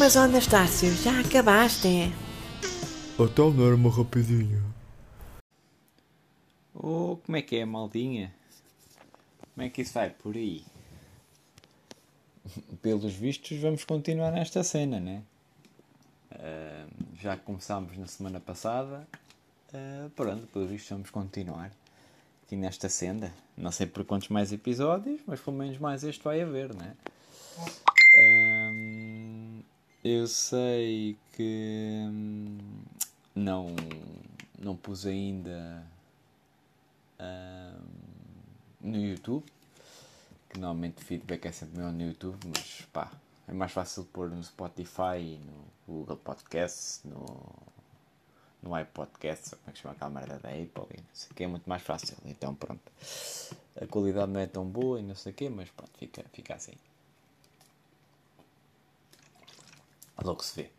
Então, 0.00 0.06
mas 0.06 0.16
ó 0.16 0.20
Anastácio, 0.20 0.90
já 0.94 1.20
acabaste? 1.20 2.10
Então 3.18 3.50
não 3.50 3.66
era 3.66 3.74
uma 3.74 3.90
rapidinha. 3.90 4.62
Oh, 6.74 7.18
como 7.22 7.36
é 7.36 7.42
que 7.42 7.56
é, 7.56 7.66
maldinha? 7.66 8.34
Como 9.54 9.66
é 9.66 9.68
que 9.68 9.82
isso 9.82 9.92
vai 9.92 10.08
por 10.08 10.34
aí? 10.36 10.64
Pelos 12.80 13.12
vistos, 13.12 13.58
vamos 13.58 13.84
continuar 13.84 14.30
nesta 14.30 14.64
cena, 14.64 14.98
né? 14.98 15.22
Uh, 16.32 16.88
já 17.20 17.36
começámos 17.36 17.94
na 17.98 18.06
semana 18.06 18.40
passada. 18.40 19.06
Uh, 19.74 20.08
pronto, 20.16 20.46
pelos 20.46 20.70
vistos, 20.70 20.90
vamos 20.90 21.10
continuar 21.10 21.70
aqui 22.46 22.56
nesta 22.56 22.88
senda. 22.88 23.30
Não 23.54 23.70
sei 23.70 23.86
por 23.86 24.06
quantos 24.06 24.28
mais 24.28 24.50
episódios, 24.50 25.20
mas 25.26 25.40
pelo 25.40 25.58
menos 25.58 25.76
mais 25.76 26.02
este 26.04 26.24
vai 26.24 26.40
haver, 26.40 26.74
né? 26.74 26.96
Uh, 27.58 28.69
eu 30.02 30.26
sei 30.26 31.16
que 31.32 32.04
hum, 32.08 32.58
não, 33.34 33.74
não 34.58 34.76
pus 34.76 35.06
ainda 35.06 35.84
no 38.80 38.98
YouTube. 38.98 39.44
Que 40.48 40.58
normalmente 40.58 41.02
o 41.02 41.04
feedback 41.04 41.46
é 41.46 41.52
sempre 41.52 41.78
melhor 41.78 41.92
no 41.92 42.02
YouTube, 42.02 42.38
mas 42.48 42.82
pá, 42.92 43.12
é 43.46 43.52
mais 43.52 43.70
fácil 43.70 44.04
pôr 44.06 44.28
no 44.30 44.42
Spotify, 44.42 45.38
no 45.46 45.64
Google 45.86 46.16
Podcasts, 46.16 47.02
no, 47.04 47.24
no 48.60 48.76
iPodcast, 48.76 49.50
como 49.50 49.68
é 49.68 49.72
que 49.72 49.78
chama 49.78 49.94
aquela 49.94 50.10
merda 50.10 50.40
da 50.40 50.48
Apple, 50.48 50.98
não 50.98 51.14
sei 51.14 51.30
o 51.30 51.34
que, 51.34 51.44
é 51.44 51.46
muito 51.46 51.68
mais 51.68 51.82
fácil. 51.82 52.16
Então 52.24 52.52
pronto, 52.52 52.82
a 53.80 53.86
qualidade 53.86 54.32
não 54.32 54.40
é 54.40 54.46
tão 54.46 54.66
boa 54.66 54.98
e 54.98 55.04
não 55.04 55.14
sei 55.14 55.30
o 55.30 55.34
que, 55.36 55.48
mas 55.48 55.70
pronto, 55.70 55.92
fica, 55.96 56.24
fica 56.32 56.54
assim. 56.54 56.74
Logo 60.22 60.42
se 60.42 60.62
vê. 60.62 60.70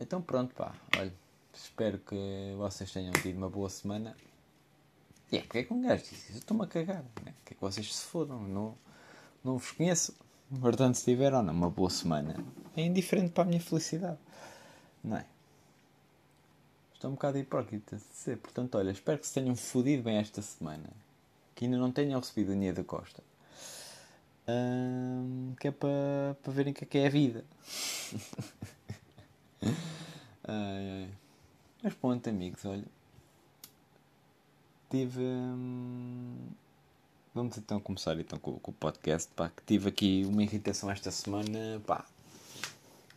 então 0.00 0.22
pronto, 0.22 0.54
pá, 0.54 0.74
olha. 0.96 1.12
Espero 1.54 1.98
que 1.98 2.54
vocês 2.56 2.90
tenham 2.92 3.12
tido 3.12 3.36
uma 3.36 3.50
boa 3.50 3.68
semana. 3.68 4.16
E 5.30 5.38
é 5.38 5.40
porque 5.42 5.58
é 5.58 5.64
que 5.64 5.72
um 5.72 5.82
gajo 5.82 6.04
disse 6.04 6.30
isso? 6.30 6.38
Estou-me 6.38 6.64
a 6.64 6.66
cagar. 6.66 7.04
Né? 7.24 7.34
Que 7.44 7.52
é 7.52 7.56
que 7.56 7.60
vocês 7.60 7.94
se 7.94 8.04
fodam. 8.04 8.40
Não, 8.42 8.76
não 9.44 9.58
vos 9.58 9.72
conheço. 9.72 10.14
Portanto, 10.60 10.94
se 10.94 11.04
tiveram 11.04 11.42
não, 11.42 11.52
uma 11.52 11.68
boa 11.68 11.90
semana, 11.90 12.36
é 12.76 12.82
indiferente 12.82 13.32
para 13.32 13.42
a 13.42 13.46
minha 13.46 13.60
felicidade. 13.60 14.18
Não 15.02 15.16
é? 15.16 15.26
Estou 16.94 17.10
um 17.10 17.14
bocado 17.14 17.38
hipócrita 17.38 17.96
de 17.96 18.02
dizer. 18.02 18.38
Portanto, 18.38 18.76
olha, 18.78 18.90
espero 18.90 19.18
que 19.18 19.26
se 19.26 19.34
tenham 19.34 19.54
fodido 19.54 20.04
bem 20.04 20.16
esta 20.16 20.40
semana. 20.40 20.88
Que 21.54 21.64
ainda 21.64 21.76
não 21.76 21.90
tenham 21.90 22.18
recebido 22.20 22.52
a 22.52 22.54
Nia 22.54 22.72
da 22.72 22.84
Costa. 22.84 23.22
Hum, 24.48 25.54
que 25.60 25.68
é 25.68 25.70
para, 25.70 26.36
para 26.42 26.52
verem 26.52 26.72
o 26.72 26.74
que 26.74 26.84
é 26.84 26.86
que 26.86 26.98
é 26.98 27.06
a 27.06 27.10
vida. 27.10 27.44
ai, 29.62 31.02
ai. 31.02 31.10
Mas 31.82 31.94
pronto, 31.94 32.28
amigos, 32.28 32.64
olha. 32.64 32.84
Tive. 34.90 35.20
Hum... 35.22 36.48
Vamos 37.34 37.58
então 37.58 37.78
começar 37.78 38.18
então 38.18 38.38
com, 38.38 38.58
com, 38.58 38.70
o 38.70 38.74
podcast. 38.74 39.30
Pá, 39.36 39.50
que 39.50 39.62
tive 39.64 39.90
aqui 39.90 40.24
uma 40.26 40.42
irritação 40.42 40.90
esta 40.90 41.10
semana. 41.10 41.80
Pá, 41.86 42.06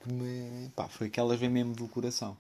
me, 0.06 0.70
pá 0.76 0.88
foi 0.90 1.08
aquelas 1.08 1.40
vem 1.40 1.50
mesmo 1.50 1.74
do 1.74 1.88
coração. 1.88 2.38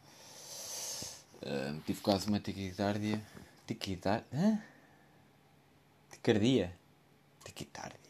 Tive 1.85 2.01
quase 2.01 2.27
uma 2.27 2.39
tiquitardia. 2.39 3.21
Tiquitar. 3.65 4.23
Hã? 4.33 4.61
Ticardia? 6.11 6.75
Tiquitardia. 7.43 8.00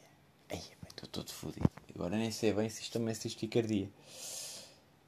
Estou 1.03 1.23
todo 1.23 1.31
fodido. 1.31 1.69
Agora 1.93 2.17
nem 2.17 2.31
sei 2.31 2.53
bem 2.53 2.69
se 2.69 2.81
isto 2.81 2.93
também 2.93 3.13
se 3.13 3.29
ticardia. 3.29 3.89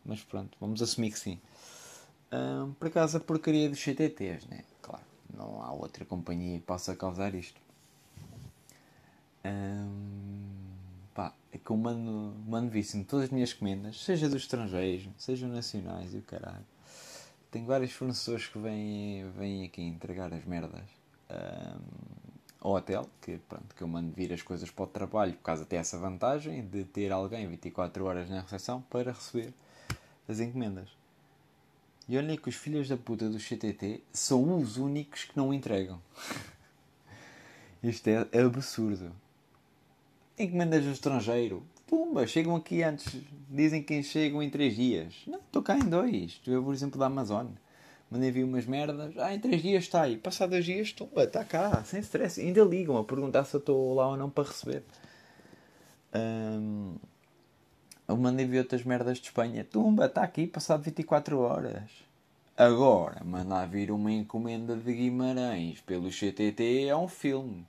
Mas 0.05 0.21
pronto, 0.21 0.57
vamos 0.59 0.81
assumir 0.81 1.11
que 1.11 1.19
sim 1.19 1.39
por 2.79 2.87
acaso 2.87 3.17
a 3.17 3.19
porcaria 3.19 3.69
dos 3.69 3.79
CTTs, 3.79 4.47
né? 4.47 4.63
Claro, 4.81 5.03
não 5.33 5.61
há 5.61 5.71
outra 5.71 6.03
companhia 6.05 6.59
que 6.59 6.65
possa 6.65 6.95
causar 6.95 7.33
isto. 7.35 7.59
pá, 11.13 11.33
é 11.51 11.57
que 11.57 11.69
eu 11.69 11.77
mando, 11.77 12.35
mando 12.47 12.69
víssimo 12.69 13.03
todas 13.03 13.25
as 13.25 13.31
minhas 13.31 13.53
comendas, 13.53 14.03
seja 14.03 14.27
dos 14.27 14.43
estrangeiros, 14.43 15.07
sejam 15.17 15.49
nacionais 15.49 16.13
e 16.13 16.17
o 16.17 16.21
caralho. 16.21 16.65
Tenho 17.51 17.65
vários 17.65 17.91
fornecedores 17.91 18.47
que 18.47 18.57
vêm, 18.57 19.29
vêm 19.31 19.65
aqui 19.65 19.81
entregar 19.83 20.33
as 20.33 20.43
merdas 20.43 20.89
ao 22.63 22.75
hotel, 22.75 23.09
que, 23.21 23.37
pronto, 23.49 23.75
que 23.75 23.81
eu 23.81 23.87
mando 23.89 24.13
vir 24.13 24.31
as 24.31 24.41
coisas 24.41 24.71
para 24.71 24.85
o 24.85 24.87
trabalho, 24.87 25.33
por 25.33 25.43
causa 25.43 25.63
até 25.63 25.75
essa 25.75 25.97
vantagem 25.97 26.65
de 26.65 26.85
ter 26.85 27.11
alguém 27.11 27.45
24 27.45 28.05
horas 28.05 28.29
na 28.29 28.39
recepção 28.39 28.81
para 28.89 29.11
receber 29.11 29.53
as 30.29 30.39
encomendas. 30.39 30.87
E 32.07 32.17
olhem 32.17 32.37
que 32.37 32.47
os 32.47 32.55
filhos 32.55 32.87
da 32.87 32.95
puta 32.95 33.29
do 33.29 33.37
CTT 33.37 34.01
são 34.13 34.57
os 34.57 34.77
únicos 34.77 35.25
que 35.25 35.35
não 35.35 35.53
entregam. 35.53 36.01
Isto 37.83 38.07
é 38.07 38.39
absurdo. 38.39 39.11
Encomendas 40.39 40.85
do 40.85 40.91
estrangeiro. 40.91 41.65
Pumba, 41.85 42.25
chegam 42.25 42.55
aqui 42.55 42.81
antes. 42.81 43.21
Dizem 43.49 43.83
que 43.83 44.01
chegam 44.03 44.41
em 44.41 44.49
3 44.49 44.75
dias. 44.75 45.15
Não, 45.27 45.39
estou 45.39 45.61
cá 45.61 45.77
em 45.77 45.89
2. 45.89 46.41
Eu, 46.47 46.63
por 46.63 46.73
exemplo, 46.73 46.97
da 46.97 47.07
Amazon. 47.07 47.47
Mandei 48.13 48.29
vir 48.29 48.43
umas 48.43 48.67
merdas. 48.67 49.17
Ah, 49.17 49.33
em 49.33 49.39
3 49.39 49.59
dias 49.59 49.83
está 49.85 50.03
aí. 50.03 50.17
Passado 50.17 50.51
2 50.51 50.63
dias, 50.63 50.93
tumba, 50.93 51.23
está 51.23 51.43
cá. 51.43 51.83
Sem 51.83 51.99
stress. 51.99 52.39
Ainda 52.39 52.63
ligam 52.63 52.95
a 52.95 53.03
perguntar 53.03 53.43
se 53.43 53.55
eu 53.55 53.59
estou 53.59 53.95
lá 53.95 54.09
ou 54.09 54.15
não 54.15 54.29
para 54.29 54.47
receber. 54.47 54.83
Um, 56.13 56.93
eu 58.07 58.15
mandei 58.15 58.45
vir 58.45 58.59
outras 58.59 58.83
merdas 58.83 59.17
de 59.17 59.29
Espanha. 59.29 59.63
Tumba, 59.63 60.05
está 60.05 60.21
aqui, 60.21 60.45
passado 60.45 60.83
24 60.83 61.39
horas. 61.39 61.89
Agora, 62.55 63.23
mandar 63.23 63.67
vir 63.67 63.89
uma 63.89 64.11
encomenda 64.11 64.75
de 64.75 64.93
Guimarães 64.93 65.81
pelo 65.81 66.11
CTT 66.11 66.85
é 66.85 66.95
um 66.95 67.07
filme. 67.07 67.65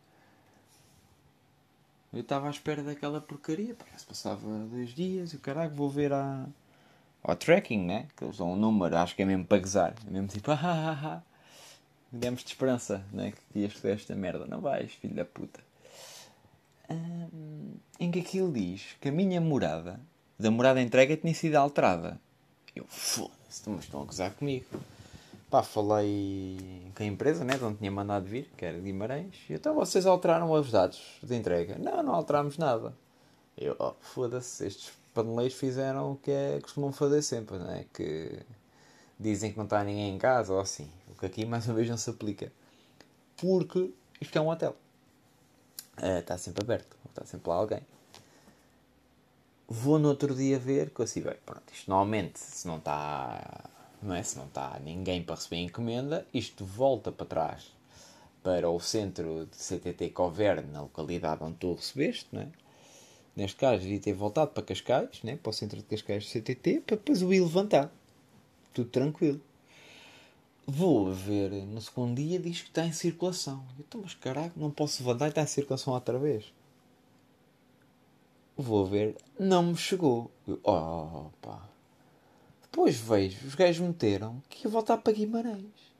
Eu 2.12 2.20
estava 2.20 2.48
à 2.48 2.50
espera 2.50 2.82
daquela 2.82 3.18
porcaria. 3.18 3.74
Parece 3.74 4.04
passava 4.04 4.46
dois 4.66 4.90
dias 4.90 5.32
e 5.32 5.36
o 5.36 5.40
caralho 5.40 5.74
vou 5.74 5.88
ver 5.88 6.12
a... 6.12 6.46
ao 7.24 7.34
tracking, 7.34 7.84
né? 7.84 8.06
Que 8.16 8.24
eles 8.24 8.36
dão 8.36 8.52
um 8.52 8.56
número, 8.56 8.96
acho 8.96 9.16
que 9.16 9.22
é 9.22 9.24
mesmo 9.24 9.44
para 9.44 9.58
gozar. 9.58 9.94
É 10.06 10.10
mesmo 10.10 10.28
tipo, 10.28 10.50
ah, 10.52 10.58
ah, 10.62 10.98
ah. 11.02 11.22
Demos 12.12 12.42
de 12.42 12.50
esperança, 12.50 13.04
né? 13.12 13.32
Que 13.52 13.60
ias 13.60 13.72
fazer 13.72 13.94
esta 13.94 14.14
merda. 14.14 14.46
Não 14.46 14.60
vais, 14.60 14.92
filho 14.92 15.14
da 15.14 15.24
puta. 15.24 15.60
Em 17.98 18.10
que 18.10 18.20
aquilo 18.20 18.52
diz 18.52 18.94
que 19.00 19.08
a 19.08 19.12
minha 19.12 19.40
morada 19.40 19.98
da 20.38 20.50
morada 20.50 20.80
entrega 20.80 21.16
tinha 21.16 21.34
sido 21.34 21.56
alterada. 21.56 22.20
Eu, 22.74 22.84
foda-se, 22.86 23.68
mas 23.68 23.84
estão 23.84 24.02
a 24.02 24.04
gozar 24.04 24.32
comigo. 24.32 24.66
Pá, 25.50 25.62
falei 25.62 26.58
com 26.94 27.02
a 27.02 27.06
empresa, 27.06 27.44
né, 27.44 27.56
de 27.56 27.64
onde 27.64 27.78
tinha 27.78 27.90
mandado 27.90 28.26
vir, 28.26 28.50
que 28.56 28.64
era 28.64 28.78
Guimarães, 28.78 29.36
e 29.48 29.54
então 29.54 29.74
vocês 29.74 30.04
alteraram 30.04 30.50
os 30.50 30.70
dados 30.70 31.00
de 31.22 31.34
entrega. 31.36 31.78
Não, 31.78 32.02
não 32.02 32.14
alterámos 32.14 32.58
nada. 32.58 32.92
Eu, 33.56 33.76
oh, 33.78 33.92
foda-se, 34.00 34.66
estes 34.66 34.92
paneleiros 35.14 35.54
fizeram 35.56 36.12
o 36.12 36.16
que 36.16 36.30
é, 36.30 36.58
costumam 36.60 36.92
fazer 36.92 37.22
sempre, 37.22 37.56
né, 37.58 37.86
que 37.94 38.40
dizem 39.18 39.52
que 39.52 39.56
não 39.56 39.64
está 39.64 39.82
ninguém 39.84 40.14
em 40.14 40.18
casa 40.18 40.52
ou 40.52 40.60
assim. 40.60 40.90
O 41.08 41.18
que 41.18 41.26
aqui 41.26 41.46
mais 41.46 41.66
uma 41.66 41.74
vez 41.74 41.88
não 41.88 41.96
se 41.96 42.10
aplica. 42.10 42.52
Porque 43.36 43.92
isto 44.20 44.36
é 44.36 44.40
um 44.40 44.48
hotel. 44.48 44.76
Uh, 45.98 46.18
está 46.18 46.36
sempre 46.36 46.62
aberto, 46.62 46.96
está 47.08 47.24
sempre 47.24 47.48
lá 47.48 47.56
alguém. 47.56 47.80
Vou 49.68 49.98
no 49.98 50.08
outro 50.08 50.34
dia 50.34 50.58
ver, 50.58 50.90
que 50.90 51.02
assim, 51.02 51.22
bem, 51.22 51.36
pronto, 51.46 51.72
isto 51.72 51.88
normalmente, 51.88 52.38
se 52.38 52.66
não 52.66 52.78
está, 52.78 53.70
não 54.02 54.14
é? 54.14 54.22
Se 54.22 54.36
não 54.36 54.46
está 54.46 54.78
ninguém 54.80 55.22
para 55.22 55.36
receber 55.36 55.56
encomenda, 55.56 56.26
isto 56.34 56.64
volta 56.64 57.10
para 57.10 57.26
trás 57.26 57.72
para 58.42 58.68
o 58.68 58.78
centro 58.78 59.46
de 59.46 59.56
CTT 59.56 60.12
houver 60.18 60.62
na 60.66 60.82
localidade 60.82 61.42
onde 61.42 61.56
tu 61.56 61.72
recebeste, 61.72 62.28
não 62.30 62.42
é? 62.42 62.48
Neste 63.36 63.56
caso, 63.56 63.82
devia 63.82 64.00
ter 64.00 64.12
voltado 64.12 64.52
para 64.52 64.62
Cascais, 64.62 65.22
né? 65.22 65.36
para 65.36 65.50
o 65.50 65.52
centro 65.52 65.78
de 65.78 65.84
Cascais 65.84 66.24
do 66.24 66.30
CTT, 66.30 66.82
para 66.86 66.96
depois 66.96 67.20
o 67.22 67.32
ir 67.32 67.40
levantar. 67.40 67.90
Tudo 68.72 68.88
tranquilo. 68.88 69.40
Vou 70.66 71.12
ver 71.12 71.50
no 71.50 71.80
segundo 71.80 72.16
dia, 72.16 72.38
diz 72.38 72.62
que 72.62 72.68
está 72.68 72.86
em 72.86 72.92
circulação. 72.92 73.64
Eu 73.76 73.84
estou, 73.84 74.00
mas 74.02 74.14
caralho, 74.14 74.52
não 74.56 74.70
posso 74.70 75.02
levantar 75.02 75.26
e 75.26 75.28
está 75.30 75.42
em 75.42 75.46
circulação 75.46 75.92
outra 75.92 76.18
vez. 76.18 76.52
Vou 78.56 78.86
ver, 78.86 79.16
não 79.38 79.62
me 79.64 79.76
chegou. 79.76 80.30
Eu, 80.46 80.60
oh, 80.62 81.28
pá. 81.42 81.68
Depois 82.62 82.96
vejo, 82.96 83.46
os 83.46 83.54
gajos 83.54 83.86
meteram 83.86 84.42
que 84.48 84.66
ia 84.66 84.70
voltar 84.70 84.96
para 84.98 85.12
Guimarães. 85.12 85.92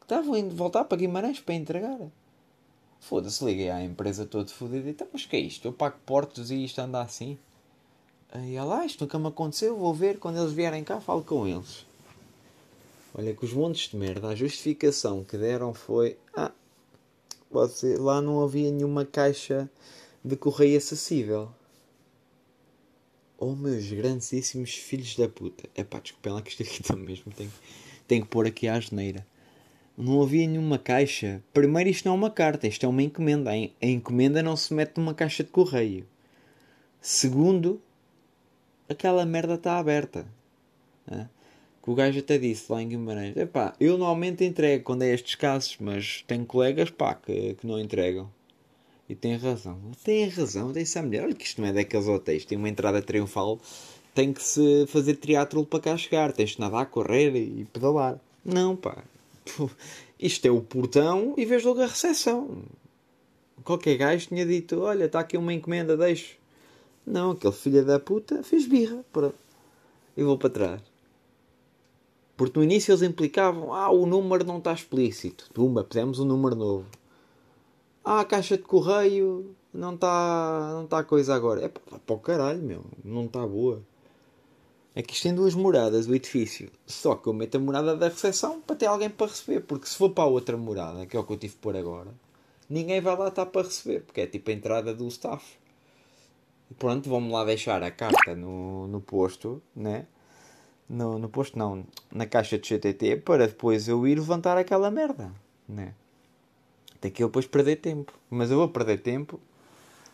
Que 0.00 0.04
estavam 0.04 0.36
indo 0.36 0.54
voltar 0.54 0.84
para 0.84 0.98
Guimarães 0.98 1.40
para 1.40 1.54
entregar. 1.54 1.98
Foda-se, 3.00 3.44
liguei 3.44 3.70
à 3.70 3.82
empresa 3.82 4.26
toda 4.26 4.50
fodida 4.50 4.86
e 4.88 4.92
então, 4.92 5.08
mas 5.12 5.26
que 5.26 5.34
é 5.34 5.40
isto? 5.40 5.66
Eu 5.66 5.72
pago 5.72 5.96
portos 6.04 6.50
e 6.50 6.64
isto 6.64 6.78
anda 6.80 7.00
assim? 7.00 7.38
Aí 8.30 8.60
lá, 8.60 8.84
isto 8.84 9.00
nunca 9.00 9.18
me 9.18 9.26
aconteceu, 9.28 9.76
vou 9.76 9.92
ver, 9.92 10.18
quando 10.18 10.38
eles 10.38 10.52
vierem 10.52 10.84
cá 10.84 11.00
falo 11.00 11.24
com 11.24 11.48
eles. 11.48 11.84
Olha 13.12 13.34
que 13.34 13.44
os 13.44 13.52
montes 13.52 13.90
de 13.90 13.96
merda, 13.96 14.28
a 14.28 14.34
justificação 14.36 15.24
que 15.24 15.36
deram 15.36 15.74
foi 15.74 16.16
ah, 16.36 16.52
você, 17.50 17.96
lá 17.96 18.22
não 18.22 18.44
havia 18.44 18.70
nenhuma 18.70 19.04
caixa 19.04 19.68
de 20.24 20.36
correio 20.36 20.78
acessível. 20.78 21.50
Oh, 23.36 23.56
meus 23.56 23.90
grandíssimos 23.90 24.74
filhos 24.74 25.16
da 25.16 25.28
puta. 25.28 25.68
É 25.74 25.82
pá, 25.82 25.98
desculpem 25.98 26.32
lá 26.32 26.42
que 26.42 26.50
isto 26.50 26.62
aqui 26.62 26.82
também 26.84 27.06
mesmo 27.06 27.32
tem, 27.32 27.50
tem 28.06 28.20
que 28.20 28.28
pôr 28.28 28.46
aqui 28.46 28.68
a 28.68 28.76
asneira. 28.76 29.26
Não 30.00 30.22
havia 30.22 30.46
nenhuma 30.46 30.78
caixa. 30.78 31.42
Primeiro, 31.52 31.90
isto 31.90 32.06
não 32.06 32.14
é 32.14 32.16
uma 32.16 32.30
carta, 32.30 32.66
isto 32.66 32.86
é 32.86 32.88
uma 32.88 33.02
encomenda. 33.02 33.50
A 33.50 33.86
encomenda 33.86 34.42
não 34.42 34.56
se 34.56 34.72
mete 34.72 34.96
numa 34.96 35.12
caixa 35.12 35.44
de 35.44 35.50
correio. 35.50 36.06
Segundo, 37.02 37.80
aquela 38.88 39.26
merda 39.26 39.54
está 39.54 39.78
aberta. 39.78 40.26
Né? 41.06 41.28
Que 41.82 41.90
o 41.90 41.94
gajo 41.94 42.18
até 42.18 42.38
disse 42.38 42.72
lá 42.72 42.82
em 42.82 42.88
Guimarães: 42.88 43.36
Epá, 43.36 43.74
eu 43.78 43.98
normalmente 43.98 44.42
entrego 44.42 44.84
quando 44.84 45.02
é 45.02 45.12
estes 45.12 45.34
casos, 45.34 45.76
mas 45.78 46.24
tenho 46.26 46.46
colegas 46.46 46.88
pá, 46.88 47.14
que, 47.14 47.54
que 47.54 47.66
não 47.66 47.78
entregam. 47.78 48.30
E 49.06 49.14
tem 49.14 49.36
razão. 49.36 49.78
Tem 50.02 50.26
razão, 50.28 50.72
tem 50.72 50.82
essa 50.82 51.02
mulher. 51.02 51.24
Olha 51.24 51.34
que 51.34 51.44
isto 51.44 51.60
não 51.60 51.68
é 51.68 51.72
daqueles 51.74 52.08
hotéis. 52.08 52.46
Tem 52.46 52.56
uma 52.56 52.70
entrada 52.70 53.02
triunfal. 53.02 53.60
Tem 54.14 54.32
que 54.32 54.42
se 54.42 54.86
fazer 54.86 55.16
triatlo 55.16 55.66
para 55.66 55.80
cá 55.80 55.96
chegar. 55.96 56.32
Tens 56.32 56.50
de 56.50 56.60
nadar, 56.60 56.86
correr 56.86 57.36
e 57.36 57.66
pedalar. 57.66 58.18
Não, 58.42 58.74
pá. 58.74 59.04
Isto 60.18 60.46
é 60.46 60.50
o 60.50 60.60
portão 60.60 61.34
e 61.36 61.44
vês 61.44 61.64
logo 61.64 61.80
a 61.80 61.86
recepção. 61.86 62.62
Qualquer 63.64 63.96
gajo 63.96 64.28
tinha 64.28 64.44
dito: 64.44 64.80
Olha, 64.80 65.04
está 65.04 65.20
aqui 65.20 65.36
uma 65.36 65.52
encomenda, 65.52 65.96
deixo. 65.96 66.36
Não, 67.06 67.32
aquele 67.32 67.52
filho 67.52 67.84
da 67.84 67.98
puta 67.98 68.42
fez 68.42 68.66
birra. 68.66 69.04
Pronto. 69.12 69.36
E 70.16 70.22
vou 70.22 70.38
para 70.38 70.50
trás. 70.50 70.82
Porque 72.36 72.58
no 72.58 72.64
início 72.64 72.92
eles 72.92 73.02
implicavam: 73.02 73.72
Ah, 73.72 73.90
o 73.90 74.06
número 74.06 74.44
não 74.44 74.58
está 74.58 74.72
explícito. 74.72 75.50
Tumba, 75.52 75.84
pusemos 75.84 76.18
um 76.18 76.24
número 76.24 76.54
novo. 76.54 76.86
Ah, 78.04 78.20
a 78.20 78.24
caixa 78.24 78.56
de 78.56 78.62
correio 78.62 79.54
não 79.72 79.94
está 79.94 80.70
não 80.74 80.86
tá 80.86 81.04
coisa 81.04 81.34
agora. 81.34 81.64
É 81.64 81.68
para 81.68 82.14
o 82.14 82.18
caralho, 82.18 82.62
meu. 82.62 82.84
Não 83.04 83.26
está 83.26 83.46
boa. 83.46 83.82
É 84.94 85.02
que 85.02 85.14
isto 85.14 85.22
tem 85.22 85.34
duas 85.34 85.54
moradas, 85.54 86.08
o 86.08 86.14
edifício. 86.14 86.70
Só 86.86 87.14
que 87.14 87.28
eu 87.28 87.32
meto 87.32 87.56
a 87.56 87.60
morada 87.60 87.96
da 87.96 88.08
recepção 88.08 88.60
para 88.60 88.76
ter 88.76 88.86
alguém 88.86 89.08
para 89.08 89.28
receber. 89.28 89.60
Porque 89.60 89.86
se 89.86 89.96
for 89.96 90.10
para 90.10 90.24
a 90.24 90.26
outra 90.26 90.56
morada, 90.56 91.06
que 91.06 91.16
é 91.16 91.20
o 91.20 91.24
que 91.24 91.32
eu 91.32 91.38
tive 91.38 91.54
por 91.56 91.76
agora, 91.76 92.12
ninguém 92.68 93.00
vai 93.00 93.16
lá 93.16 93.28
estar 93.28 93.46
para 93.46 93.62
receber. 93.62 94.00
Porque 94.00 94.20
é 94.22 94.26
tipo 94.26 94.50
a 94.50 94.54
entrada 94.54 94.92
do 94.92 95.06
staff. 95.06 95.58
E 96.70 96.74
pronto, 96.74 97.08
vão-me 97.08 97.30
lá 97.30 97.44
deixar 97.44 97.82
a 97.82 97.90
carta 97.90 98.34
no, 98.34 98.88
no 98.88 99.00
posto, 99.00 99.62
né? 99.74 100.06
No, 100.88 101.18
no 101.20 101.28
posto 101.28 101.56
não, 101.56 101.86
na 102.10 102.26
caixa 102.26 102.58
de 102.58 102.66
CTT, 102.66 103.18
para 103.18 103.46
depois 103.46 103.86
eu 103.86 104.06
ir 104.08 104.16
levantar 104.16 104.56
aquela 104.56 104.90
merda, 104.90 105.32
né? 105.68 105.94
Tem 107.00 107.10
que 107.10 107.22
eu 107.22 107.28
depois 107.28 107.46
perder 107.46 107.76
tempo. 107.76 108.12
Mas 108.28 108.50
eu 108.50 108.58
vou 108.58 108.68
perder 108.68 108.98
tempo. 108.98 109.40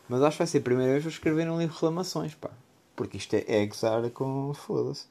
Mas 0.09 0.23
acho 0.23 0.37
que 0.37 0.39
vai 0.39 0.47
ser 0.47 0.59
a 0.59 0.63
primeira 0.63 0.93
vez 0.93 1.03
que 1.03 1.09
vou 1.09 1.15
escrever 1.15 1.51
um 1.51 1.59
livro 1.59 1.73
de 1.73 1.81
reclamações, 1.81 2.35
pá. 2.35 2.51
Porque 2.97 3.19
isto 3.19 3.35
é, 3.35 3.45
é 3.47 3.67
gozar 3.67 4.11
com. 4.11 4.53
Foda-se. 4.55 5.07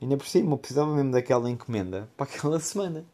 Ainda 0.00 0.16
por 0.16 0.26
cima, 0.26 0.52
eu 0.52 0.58
precisava 0.58 0.94
mesmo 0.94 1.10
daquela 1.10 1.50
encomenda 1.50 2.08
para 2.16 2.26
aquela 2.26 2.60
semana. 2.60 3.04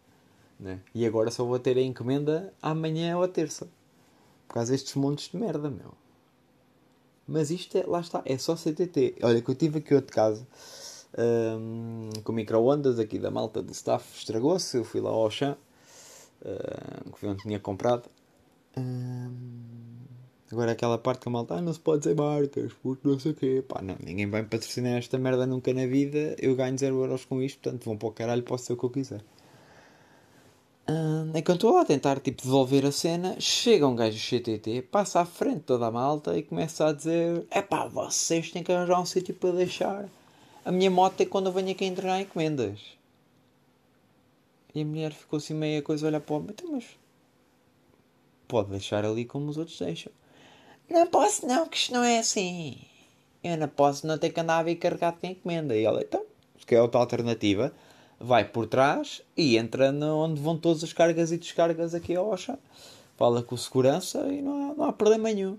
Né? 0.59 0.81
E 0.95 1.07
agora 1.07 1.31
só 1.31 1.45
vou 1.45 1.59
ter 1.59 1.79
a 1.79 1.83
encomenda 1.83 2.53
amanhã 2.61 3.17
ou 3.17 3.23
a 3.23 3.29
terça. 3.29 3.69
Por 4.49 4.55
causa 4.55 4.73
destes 4.73 4.95
montes 4.97 5.31
de 5.31 5.37
merda, 5.37 5.71
meu. 5.71 5.95
Mas 7.27 7.51
isto 7.51 7.79
é, 7.79 7.85
lá 7.87 8.01
está, 8.01 8.21
é 8.27 8.37
só 8.37 8.57
CTT. 8.57 9.17
Olha, 9.23 9.41
que 9.41 9.49
eu 9.49 9.55
tive 9.55 9.79
aqui 9.79 9.95
outro 9.95 10.13
caso 10.13 10.47
um, 11.17 12.11
com 12.25 12.33
micro-ondas 12.33 12.99
aqui 12.99 13.19
da 13.19 13.31
malta 13.31 13.63
do 13.63 13.73
staff, 13.73 14.19
estragou-se. 14.19 14.77
Eu 14.77 14.85
fui 14.85 15.01
lá 15.01 15.11
ao 15.11 15.31
chão 15.31 15.57
uh, 16.43 17.11
que 17.11 17.19
foi 17.19 17.29
onde 17.29 17.43
tinha 17.43 17.59
comprado. 17.59 18.09
Agora 20.53 20.73
aquela 20.73 20.99
parte 20.99 21.23
que 21.23 21.29
a 21.29 21.33
malta, 21.33 21.55
ah, 21.55 21.63
não 21.63 21.73
se 21.73 21.81
pode 21.81 22.01
dizer 22.01 22.15
marcas, 22.15 22.73
porque 22.83 23.09
não 23.09 23.19
sei 23.19 23.33
o 23.33 23.35
quê. 23.35 23.65
Pá, 23.67 23.81
não, 23.81 23.97
ninguém 24.05 24.29
vai 24.29 24.43
patrocinar 24.43 24.99
esta 24.99 25.19
merda 25.19 25.47
nunca 25.47 25.73
na 25.73 25.87
vida. 25.87 26.37
Eu 26.39 26.55
ganho 26.55 26.77
0 26.79 27.01
euros 27.01 27.25
com 27.25 27.43
isto, 27.43 27.59
portanto 27.61 27.85
vão 27.85 27.97
para 27.97 28.09
o 28.09 28.13
caralho, 28.13 28.43
posso 28.43 28.67
ser 28.67 28.75
o 28.75 28.77
que 28.77 28.85
eu 28.85 28.91
quiser. 28.91 29.21
Uh, 30.89 31.31
enquanto 31.35 31.59
estou 31.59 31.75
lá 31.75 31.83
a 31.83 31.85
tentar 31.85 32.21
tipo, 32.21 32.43
devolver 32.43 32.85
a 32.85 32.93
cena, 32.93 33.37
chega 33.41 33.87
um 33.87 33.97
gajo 33.97 34.19
CTT, 34.19 34.83
passa 34.83 35.21
à 35.21 35.25
frente 35.25 35.61
toda 35.61 35.87
a 35.87 35.91
malta 35.91 36.37
e 36.37 36.43
começa 36.43 36.87
a 36.87 36.93
dizer: 36.93 37.47
É 37.51 37.63
pá, 37.63 37.87
vocês 37.87 38.51
têm 38.51 38.63
que 38.63 38.73
arranjar 38.73 39.01
um 39.01 39.07
sítio 39.07 39.35
para 39.35 39.53
deixar. 39.53 40.09
A 40.65 40.71
minha 40.71 40.91
moto 40.91 41.21
é 41.21 41.27
quando 41.27 41.47
eu 41.47 41.53
venho 41.53 41.71
aqui 41.71 41.85
entregar 41.85 42.21
encomendas. 42.21 42.79
E 44.75 44.83
a 44.83 44.85
mulher 44.85 45.13
ficou 45.13 45.39
assim 45.39 45.55
meia 45.55 45.83
coisa 45.83 46.07
a 46.07 46.09
olhar 46.09 46.21
para 46.21 46.35
o 46.35 46.37
homem, 46.37 46.51
então, 46.51 46.73
mas 46.73 46.85
pode 48.49 48.71
deixar 48.71 49.05
ali 49.05 49.25
como 49.25 49.49
os 49.49 49.57
outros 49.57 49.79
deixam. 49.79 50.13
Não 50.93 51.07
posso 51.07 51.47
não, 51.47 51.67
que 51.67 51.79
isto 51.79 51.95
não 51.95 52.05
é 52.05 52.19
assim. 52.19 52.77
Eu 53.43 53.57
não 53.57 53.67
posso 53.67 54.07
não 54.07 54.19
ter 54.19 54.31
que 54.31 54.39
andar 54.39 54.59
a 54.59 54.63
vir 54.63 54.77
carregado 54.77 55.17
de 55.23 55.29
encomenda. 55.29 55.75
E 55.75 55.85
ela, 55.85 56.03
então, 56.03 56.23
se 56.59 56.67
quer 56.67 56.83
outra 56.83 57.01
alternativa, 57.01 57.73
vai 58.21 58.45
por 58.45 58.67
trás 58.67 59.23
e 59.35 59.57
entra 59.57 59.91
onde 59.91 60.41
vão 60.41 60.57
todas 60.57 60.85
as 60.85 60.93
cargas 60.93 61.33
e 61.33 61.39
descargas 61.39 61.95
aqui 61.95 62.15
ao 62.15 62.31
Oxa. 62.31 62.59
Fala 63.17 63.43
com 63.43 63.57
segurança 63.57 64.19
e 64.29 64.43
não 64.43 64.71
há, 64.71 64.75
não 64.75 64.85
há 64.85 64.93
problema 64.93 65.33
nenhum. 65.33 65.59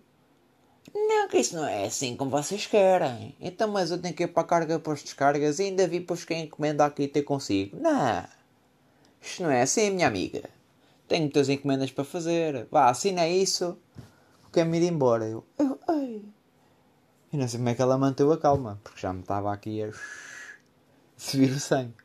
Não, 0.94 1.28
que 1.28 1.40
isso 1.40 1.56
não 1.56 1.66
é 1.66 1.86
assim 1.86 2.16
como 2.16 2.30
vocês 2.30 2.68
querem. 2.68 3.36
Então, 3.42 3.68
mas 3.68 3.90
eu 3.90 3.98
tenho 3.98 4.14
que 4.14 4.24
ir 4.24 4.28
para 4.28 4.44
a 4.44 4.46
carga 4.46 4.80
para 4.80 4.94
as 4.94 5.02
descargas 5.02 5.58
e 5.58 5.64
ainda 5.64 5.88
vi 5.88 6.00
para 6.00 6.16
quem 6.18 6.44
encomenda 6.44 6.86
aqui 6.86 7.08
ter 7.08 7.24
consigo. 7.24 7.76
Não. 7.80 8.24
Isto 9.20 9.44
não 9.44 9.50
é 9.50 9.64
assim, 9.64 9.90
minha 9.90 10.08
amiga. 10.08 10.44
Tenho 11.08 11.24
muitas 11.24 11.50
encomendas 11.50 11.90
para 11.90 12.04
fazer. 12.04 12.68
Vá, 12.70 12.90
assina 12.90 13.28
isso. 13.28 13.76
Quer-me 14.54 14.78
ir 14.78 14.88
embora. 14.88 15.26
Eu, 15.26 15.44
eu, 15.58 15.80
ai. 15.88 16.22
E 17.32 17.38
não 17.38 17.48
sei 17.48 17.58
como 17.58 17.70
é 17.70 17.76
que 17.76 17.82
ela 17.82 17.98
manteve 17.98 18.32
a 18.32 18.38
calma, 18.38 18.80
porque 18.84 19.02
já 19.02 19.12
me 19.12 19.22
estava 19.22 19.52
aqui 19.52 19.82
a 19.84 19.92
subir 21.18 21.52
o 21.52 21.60
sangue. 21.60 21.96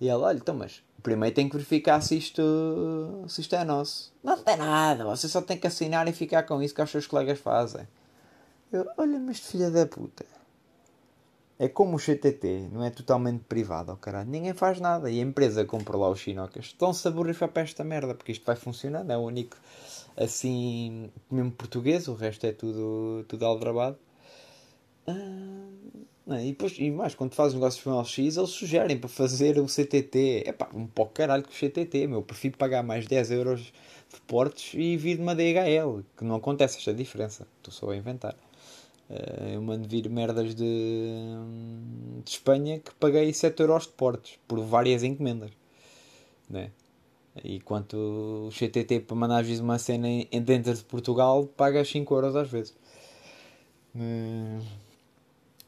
E 0.00 0.08
ela, 0.08 0.28
olha, 0.28 0.38
então, 0.38 0.54
mas 0.54 0.84
primeiro 1.02 1.34
tem 1.34 1.48
que 1.48 1.56
verificar 1.56 2.00
se 2.00 2.16
isto, 2.16 3.24
se 3.28 3.40
isto 3.40 3.56
é 3.56 3.64
nosso. 3.64 4.12
Não 4.22 4.42
tem 4.42 4.56
nada, 4.56 5.04
você 5.04 5.28
só 5.28 5.42
tem 5.42 5.58
que 5.58 5.66
assinar 5.66 6.06
e 6.06 6.12
ficar 6.12 6.44
com 6.44 6.62
isso 6.62 6.74
que 6.74 6.80
os 6.80 6.90
seus 6.90 7.06
colegas 7.06 7.40
fazem. 7.40 7.86
Eu, 8.72 8.86
olha, 8.96 9.18
mas 9.18 9.40
filha 9.40 9.70
da 9.70 9.84
puta. 9.84 10.24
É 11.56 11.68
como 11.68 11.96
o 11.96 12.00
CTT, 12.00 12.68
não 12.72 12.84
é 12.84 12.90
totalmente 12.90 13.44
privado, 13.44 13.92
oh 13.92 13.96
caralho. 13.96 14.28
Ninguém 14.28 14.52
faz 14.52 14.80
nada. 14.80 15.08
E 15.10 15.20
a 15.20 15.22
empresa 15.22 15.64
comprou 15.64 16.00
lá 16.00 16.08
os 16.10 16.18
chinocas. 16.18 16.66
Estão-se 16.66 17.06
a 17.06 17.10
borrifar 17.12 17.48
para 17.48 17.62
esta 17.62 17.84
merda, 17.84 18.14
porque 18.14 18.32
isto 18.32 18.44
vai 18.44 18.56
funcionando. 18.56 19.10
É 19.12 19.16
o 19.16 19.20
único, 19.20 19.56
assim, 20.16 21.10
mesmo 21.30 21.52
português. 21.52 22.08
O 22.08 22.14
resto 22.14 22.44
é 22.46 22.52
tudo, 22.52 23.24
tudo 23.28 23.46
aldrabado. 23.46 23.96
Ah, 25.06 26.42
e, 26.42 26.50
depois, 26.50 26.74
e 26.78 26.90
mais, 26.90 27.14
quando 27.14 27.34
fazes 27.34 27.54
negócios 27.54 27.84
com 27.84 28.00
LX, 28.00 28.36
eles 28.36 28.50
sugerem 28.50 28.98
para 28.98 29.08
fazer 29.08 29.58
o 29.58 29.66
CTT. 29.66 30.44
É 30.46 30.52
pá, 30.52 30.68
um 30.74 30.86
pouco 30.86 31.12
caralho 31.12 31.44
com 31.44 31.50
o 31.50 31.54
CTT, 31.54 32.06
meu. 32.08 32.22
Prefiro 32.22 32.56
pagar 32.58 32.82
mais 32.82 33.06
10 33.06 33.30
euros 33.30 33.60
de 34.12 34.20
portes 34.26 34.74
e 34.74 34.96
vir 34.96 35.16
de 35.16 35.22
uma 35.22 35.34
DHL. 35.34 36.02
Que 36.16 36.24
não 36.24 36.36
acontece 36.36 36.78
esta 36.78 36.92
diferença. 36.94 37.46
Estou 37.58 37.72
só 37.72 37.90
a 37.90 37.96
inventar. 37.96 38.34
Uh, 39.08 39.48
eu 39.52 39.62
mando 39.62 39.86
vir 39.86 40.08
merdas 40.08 40.54
de, 40.54 40.64
de 42.24 42.30
Espanha 42.30 42.80
que 42.80 42.94
paguei 42.94 43.32
7 43.32 43.60
euros 43.60 43.82
de 43.82 43.90
portes 43.90 44.38
por 44.48 44.58
várias 44.60 45.02
encomendas. 45.02 45.50
Né? 46.48 46.70
E 47.42 47.60
quanto 47.60 47.96
o 47.96 48.48
CTT 48.50 49.00
para 49.00 49.16
mandar 49.16 49.40
às 49.40 49.46
vezes 49.46 49.60
uma 49.60 49.78
cena 49.78 50.08
em, 50.08 50.26
dentro 50.42 50.72
de 50.72 50.84
Portugal 50.84 51.46
paga 51.46 51.84
5 51.84 52.14
euros 52.14 52.36
às 52.36 52.48
vezes. 52.48 52.74
Uh, 53.94 54.62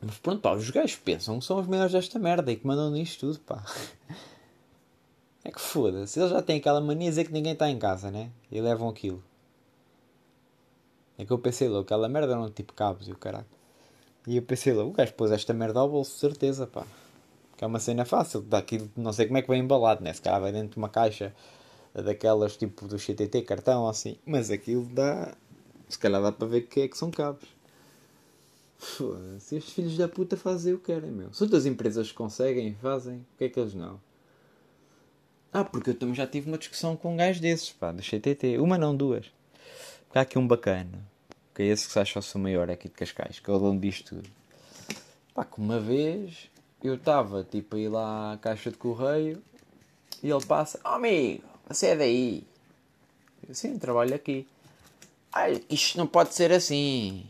mas 0.01 0.19
pronto, 0.19 0.41
pá, 0.41 0.55
os 0.55 0.71
gajos 0.71 0.97
pensam 0.97 1.39
que 1.39 1.45
são 1.45 1.59
os 1.59 1.67
melhores 1.67 1.93
desta 1.93 2.19
merda 2.19 2.53
e 2.53 2.57
que 2.57 2.67
mandam 2.67 2.91
nisto 2.91 3.21
tudo, 3.21 3.41
pá. 3.41 3.65
É 5.45 5.53
que 5.53 5.61
foda-se, 5.61 6.19
eles 6.19 6.33
já 6.33 6.43
têm 6.43 6.57
aquela 6.57 6.81
mania 6.81 7.05
de 7.05 7.11
dizer 7.11 7.25
que 7.27 7.33
ninguém 7.33 7.53
está 7.53 7.71
em 7.71 7.79
casa, 7.79 8.11
né? 8.11 8.33
E 8.51 8.61
levam 8.61 8.89
aquilo. 8.89 9.23
É 11.19 11.25
que 11.25 11.33
eu 11.33 11.39
pensei 11.39 11.69
logo, 11.69 11.83
aquela 11.83 12.09
merda 12.09 12.33
eram 12.33 12.51
tipo 12.51 12.73
cabos 12.73 13.09
e 13.09 13.13
o 13.13 13.17
caralho. 13.17 13.47
E 14.27 14.37
eu 14.37 14.43
pensei 14.43 14.73
logo, 14.73 14.91
o 14.91 14.93
gajo 14.93 15.13
pôs 15.15 15.31
esta 15.31 15.55
merda 15.55 15.81
ao 15.81 15.89
bolso, 15.89 16.19
certeza, 16.19 16.67
pá. 16.67 16.87
Que 17.57 17.65
é 17.65 17.67
uma 17.67 17.79
cena 17.79 18.05
fácil, 18.05 18.43
daquilo, 18.43 18.91
não 18.97 19.13
sei 19.13 19.27
como 19.27 19.39
é 19.39 19.43
que 19.43 19.49
vem 19.49 19.61
embalado, 19.61 20.03
né? 20.03 20.13
Se 20.13 20.21
calhar 20.21 20.41
vai 20.41 20.53
dentro 20.53 20.73
de 20.73 20.77
uma 20.77 20.89
caixa 20.89 21.35
daquelas 21.95 22.57
tipo 22.57 22.87
do 22.87 22.99
CTT, 22.99 23.43
cartão 23.43 23.89
assim. 23.89 24.19
Mas 24.27 24.51
aquilo 24.51 24.85
dá. 24.87 25.35
Se 25.89 25.99
calhar 25.99 26.21
dá 26.21 26.33
para 26.33 26.47
ver 26.47 26.63
que 26.63 26.81
é 26.81 26.89
que 26.89 26.99
são 26.99 27.11
cabos. 27.11 27.49
Se 29.39 29.57
estes 29.57 29.73
filhos 29.73 29.97
da 29.97 30.07
puta 30.07 30.37
fazem 30.37 30.75
o 30.75 30.79
que 30.79 30.93
querem, 30.93 31.11
meu. 31.11 31.33
Se 31.33 31.43
outras 31.43 31.65
empresas 31.65 32.13
conseguem 32.13 32.75
fazem, 32.75 33.19
o 33.19 33.39
que 33.39 33.45
é 33.45 33.49
que 33.49 33.59
eles 33.59 33.75
não? 33.75 33.99
Ah, 35.53 35.65
porque 35.65 35.91
eu 35.91 35.95
também 35.95 36.15
já 36.15 36.27
tive 36.27 36.49
uma 36.49 36.59
discussão 36.59 36.97
com 36.97 37.15
um 37.15 37.17
gajo 37.17 37.41
desses, 37.41 37.71
pá, 37.71 37.91
do 37.91 38.03
CTT. 38.03 38.59
Uma 38.59 38.77
não, 38.77 38.95
duas. 38.95 39.33
Há 40.17 40.23
aqui 40.23 40.39
um 40.39 40.49
bacana, 40.49 41.07
que 41.55 41.61
é 41.61 41.67
esse 41.67 41.87
que 41.87 41.93
se 41.93 41.99
acha 41.99 42.19
o 42.19 42.23
seu 42.23 42.41
maior 42.41 42.71
aqui 42.71 42.89
de 42.89 42.95
Cascais, 42.95 43.39
que 43.39 43.51
é 43.51 43.53
o 43.53 43.59
dono 43.59 43.79
disto 43.79 44.15
tudo. 44.17 44.31
Pá, 45.35 45.45
que 45.45 45.59
uma 45.59 45.79
vez 45.79 46.51
eu 46.83 46.95
estava 46.95 47.45
tipo 47.45 47.77
a 47.77 47.79
ir 47.79 47.89
lá 47.91 48.33
à 48.33 48.39
caixa 48.39 48.71
de 48.71 48.79
correio 48.79 49.43
e 50.23 50.31
ele 50.31 50.45
passa: 50.47 50.81
Oh 50.83 50.95
amigo, 50.95 51.45
você 51.69 51.89
é 51.89 51.97
daí? 51.97 52.47
Eu, 53.47 53.55
Sim, 53.55 53.79
trabalho 53.79 54.15
aqui. 54.15 54.49
Ai, 55.31 55.63
isto 55.69 55.99
não 55.99 56.07
pode 56.07 56.35
ser 56.35 56.51
assim. 56.51 57.27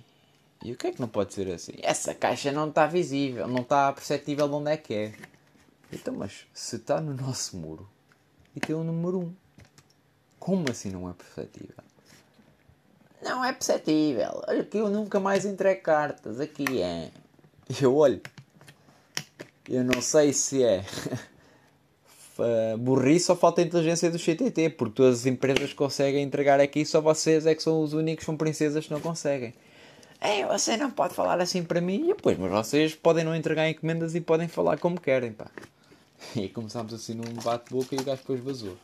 E 0.63 0.71
o 0.71 0.77
que 0.77 0.87
é 0.87 0.93
que 0.93 1.01
não 1.01 1.09
pode 1.09 1.35
ser 1.35 1.51
assim? 1.51 1.73
Essa 1.83 2.15
caixa 2.15 2.53
não 2.53 2.69
está 2.69 2.87
visível, 2.87 3.49
não 3.49 3.63
está 3.63 3.93
perceptível 3.93 4.47
de 4.47 4.55
onde 4.55 4.71
é 4.71 4.77
que 4.77 4.95
é. 4.95 5.15
Então, 5.93 6.15
mas 6.15 6.47
se 6.55 6.77
está 6.77 7.01
no 7.01 7.15
nosso 7.15 7.57
muro 7.57 7.91
e 8.55 8.61
tem 8.61 8.77
o 8.77 8.85
número 8.85 9.19
1, 9.23 9.35
como 10.39 10.71
assim 10.71 10.93
não 10.93 11.11
é 11.11 11.13
perceptível? 11.15 11.86
Não 13.23 13.45
é 13.45 13.53
perceptível. 13.53 14.43
Olha 14.47 14.65
que 14.65 14.77
eu 14.79 14.91
nunca 14.91 15.19
mais 15.19 15.45
entrego 15.45 15.83
cartas. 15.83 16.41
Aqui 16.41 16.83
é. 16.83 17.11
Eu 17.81 17.97
olho. 17.97 18.21
Eu 19.69 19.83
não 19.83 20.01
sei 20.01 20.33
se 20.33 20.63
é 20.63 20.85
burrice 22.79 23.31
ou 23.31 23.37
falta 23.37 23.63
de 23.63 23.69
inteligência 23.69 24.11
do 24.11 24.19
CTT, 24.19 24.71
porque 24.71 24.95
todas 24.95 25.21
as 25.21 25.27
empresas 25.27 25.73
conseguem 25.73 26.23
entregar 26.23 26.61
aqui, 26.61 26.85
só 26.85 27.01
vocês 27.01 27.47
é 27.47 27.55
que 27.55 27.63
são 27.63 27.83
os 27.83 27.93
únicos, 27.93 28.25
são 28.25 28.37
princesas 28.37 28.87
que 28.87 28.93
não 28.93 29.01
conseguem. 29.01 29.55
É, 30.21 30.47
você 30.47 30.77
não 30.77 30.91
pode 30.91 31.15
falar 31.15 31.41
assim 31.41 31.63
para 31.63 31.81
mim. 31.81 32.11
E, 32.11 32.15
pois, 32.15 32.39
mas 32.39 32.51
vocês 32.51 32.95
podem 32.95 33.25
não 33.25 33.35
entregar 33.35 33.69
encomendas 33.69 34.15
e 34.15 34.21
podem 34.21 34.49
falar 34.49 34.79
como 34.79 35.01
querem, 35.01 35.33
pá. 35.33 35.51
E 36.35 36.49
começámos 36.49 36.95
assim 36.95 37.15
num 37.15 37.35
bate-boca 37.43 37.95
e 37.95 37.99
o 37.99 38.05
gajo 38.05 38.23
depois 38.23 38.41
vazou. 38.41 38.77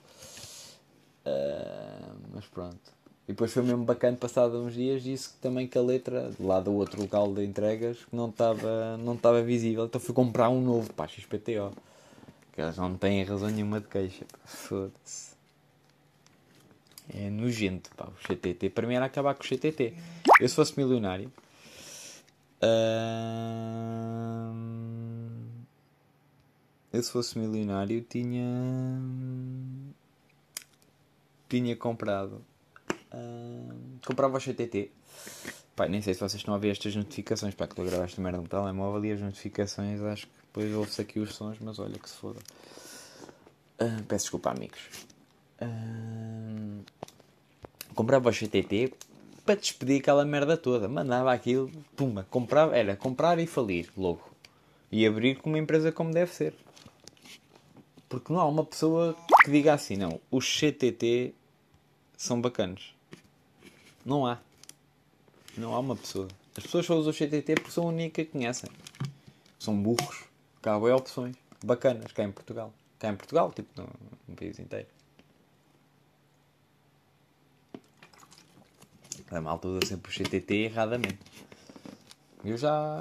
Uh, 1.27 2.15
mas 2.35 2.45
pronto. 2.47 2.93
E 3.29 3.33
depois 3.33 3.53
foi 3.53 3.63
mesmo 3.63 3.85
bacana, 3.85 4.17
passado 4.17 4.59
uns 4.61 4.75
dias, 4.75 5.03
disse 5.03 5.35
também 5.41 5.69
que 5.69 5.79
a 5.79 5.83
letra, 5.83 6.33
lá 6.41 6.61
do 6.61 6.73
outro 6.73 7.01
local 7.01 7.33
de 7.33 7.45
entregas, 7.45 7.99
não 8.13 8.29
estava 8.29 8.97
não 8.97 9.15
estava 9.15 9.41
visível. 9.43 9.85
Então 9.85 10.01
fui 10.01 10.15
comprar 10.15 10.49
um 10.49 10.61
novo, 10.61 10.93
pá, 10.93 11.07
XPTO. 11.07 11.73
Que 12.53 12.61
elas 12.61 12.77
não 12.77 12.97
têm 12.97 13.25
razão 13.25 13.49
nenhuma 13.49 13.81
de 13.81 13.87
queixa. 13.87 14.27
Foda-se. 14.45 15.33
É 17.15 17.31
nojento, 17.31 17.91
pá, 17.97 18.09
o 18.09 18.29
CTT. 18.29 18.71
Para 18.71 18.87
mim 18.87 18.95
era 18.95 19.07
acabar 19.07 19.35
com 19.35 19.43
o 19.43 19.47
CTT. 19.47 19.95
Eu 20.41 20.49
se 20.49 20.55
fosse 20.55 20.79
milionário. 20.79 21.33
eu 26.93 27.03
se 27.03 27.11
fosse 27.11 27.39
milionário 27.39 28.01
tinha. 28.03 28.45
Tinha 31.49 31.77
comprado. 31.77 32.43
Comprava 34.07 34.39
o 34.39 34.41
CTT. 34.41 34.91
Pai, 35.75 35.89
nem 35.89 36.03
sei 36.03 36.15
se 36.15 36.21
vocês 36.21 36.41
estão 36.41 36.55
a 36.55 36.59
ver 36.59 36.71
estas 36.71 36.95
notificações. 36.95 37.55
Pá, 37.55 37.67
que 37.67 37.83
gravar 37.83 38.05
esta 38.05 38.21
merda 38.21 38.39
no 38.39 38.49
telemóvel 38.49 39.05
e 39.05 39.13
as 39.13 39.21
notificações 39.21 40.01
acho 40.03 40.27
que 40.27 40.33
depois 40.47 40.75
ouve-se 40.75 41.01
aqui 41.01 41.19
os 41.19 41.35
sons, 41.35 41.57
mas 41.61 41.79
olha 41.79 41.99
que 41.99 42.09
se 42.09 42.17
foda. 42.17 42.41
Uh, 43.81 44.03
peço 44.07 44.25
desculpa, 44.25 44.51
amigos. 44.51 44.81
Uh, 45.61 46.85
comprava 47.95 48.29
o 48.29 48.33
CTT 48.33 48.93
para 49.45 49.55
despedir 49.55 50.01
aquela 50.01 50.25
merda 50.25 50.57
toda. 50.57 50.89
Mandava 50.89 51.33
aquilo, 51.33 51.71
pumba, 51.97 52.27
comprava, 52.31 52.77
era 52.77 52.95
comprar 52.97 53.39
e 53.39 53.47
falir 53.47 53.91
logo. 53.97 54.31
E 54.91 55.07
abrir 55.07 55.37
com 55.37 55.49
uma 55.49 55.59
empresa 55.59 55.91
como 55.91 56.13
deve 56.13 56.33
ser. 56.33 56.55
Porque 58.09 58.31
não 58.31 58.41
há 58.41 58.47
uma 58.47 58.65
pessoa 58.65 59.17
que 59.43 59.51
diga 59.51 59.73
assim, 59.73 59.97
não, 59.97 60.21
os 60.31 60.47
CTT 60.47 61.35
são 62.15 62.41
bacanos. 62.41 62.95
Não 64.05 64.27
há. 64.27 64.39
Não 65.57 65.75
há 65.75 65.79
uma 65.79 65.97
pessoa. 65.97 66.29
As 66.57 66.65
pessoas 66.65 66.87
só 66.87 66.97
usam 66.97 67.13
o 67.13 67.15
CTT 67.15 67.55
porque 67.55 67.71
são 67.71 67.85
a 67.85 67.89
única 67.89 68.25
que 68.25 68.31
conhecem. 68.31 68.71
São 69.59 69.81
burros. 69.81 70.25
Cá 70.61 70.73
há 70.73 70.97
opções 70.97 71.37
bacanas 71.65 72.13
cá 72.13 72.25
em 72.25 72.33
Portugal. 72.33 72.73
Cá 72.99 73.09
em 73.09 73.17
Portugal, 73.17 73.53
tipo 73.53 73.69
no, 73.81 73.89
no 74.29 74.37
país 74.37 74.59
inteiro. 74.59 74.87
A 79.31 79.41
malta 79.41 79.69
usa 79.69 79.87
sempre 79.87 80.11
o 80.11 80.15
CTT 80.15 80.55
erradamente. 80.55 81.19
Eu 82.45 82.57
já, 82.57 82.99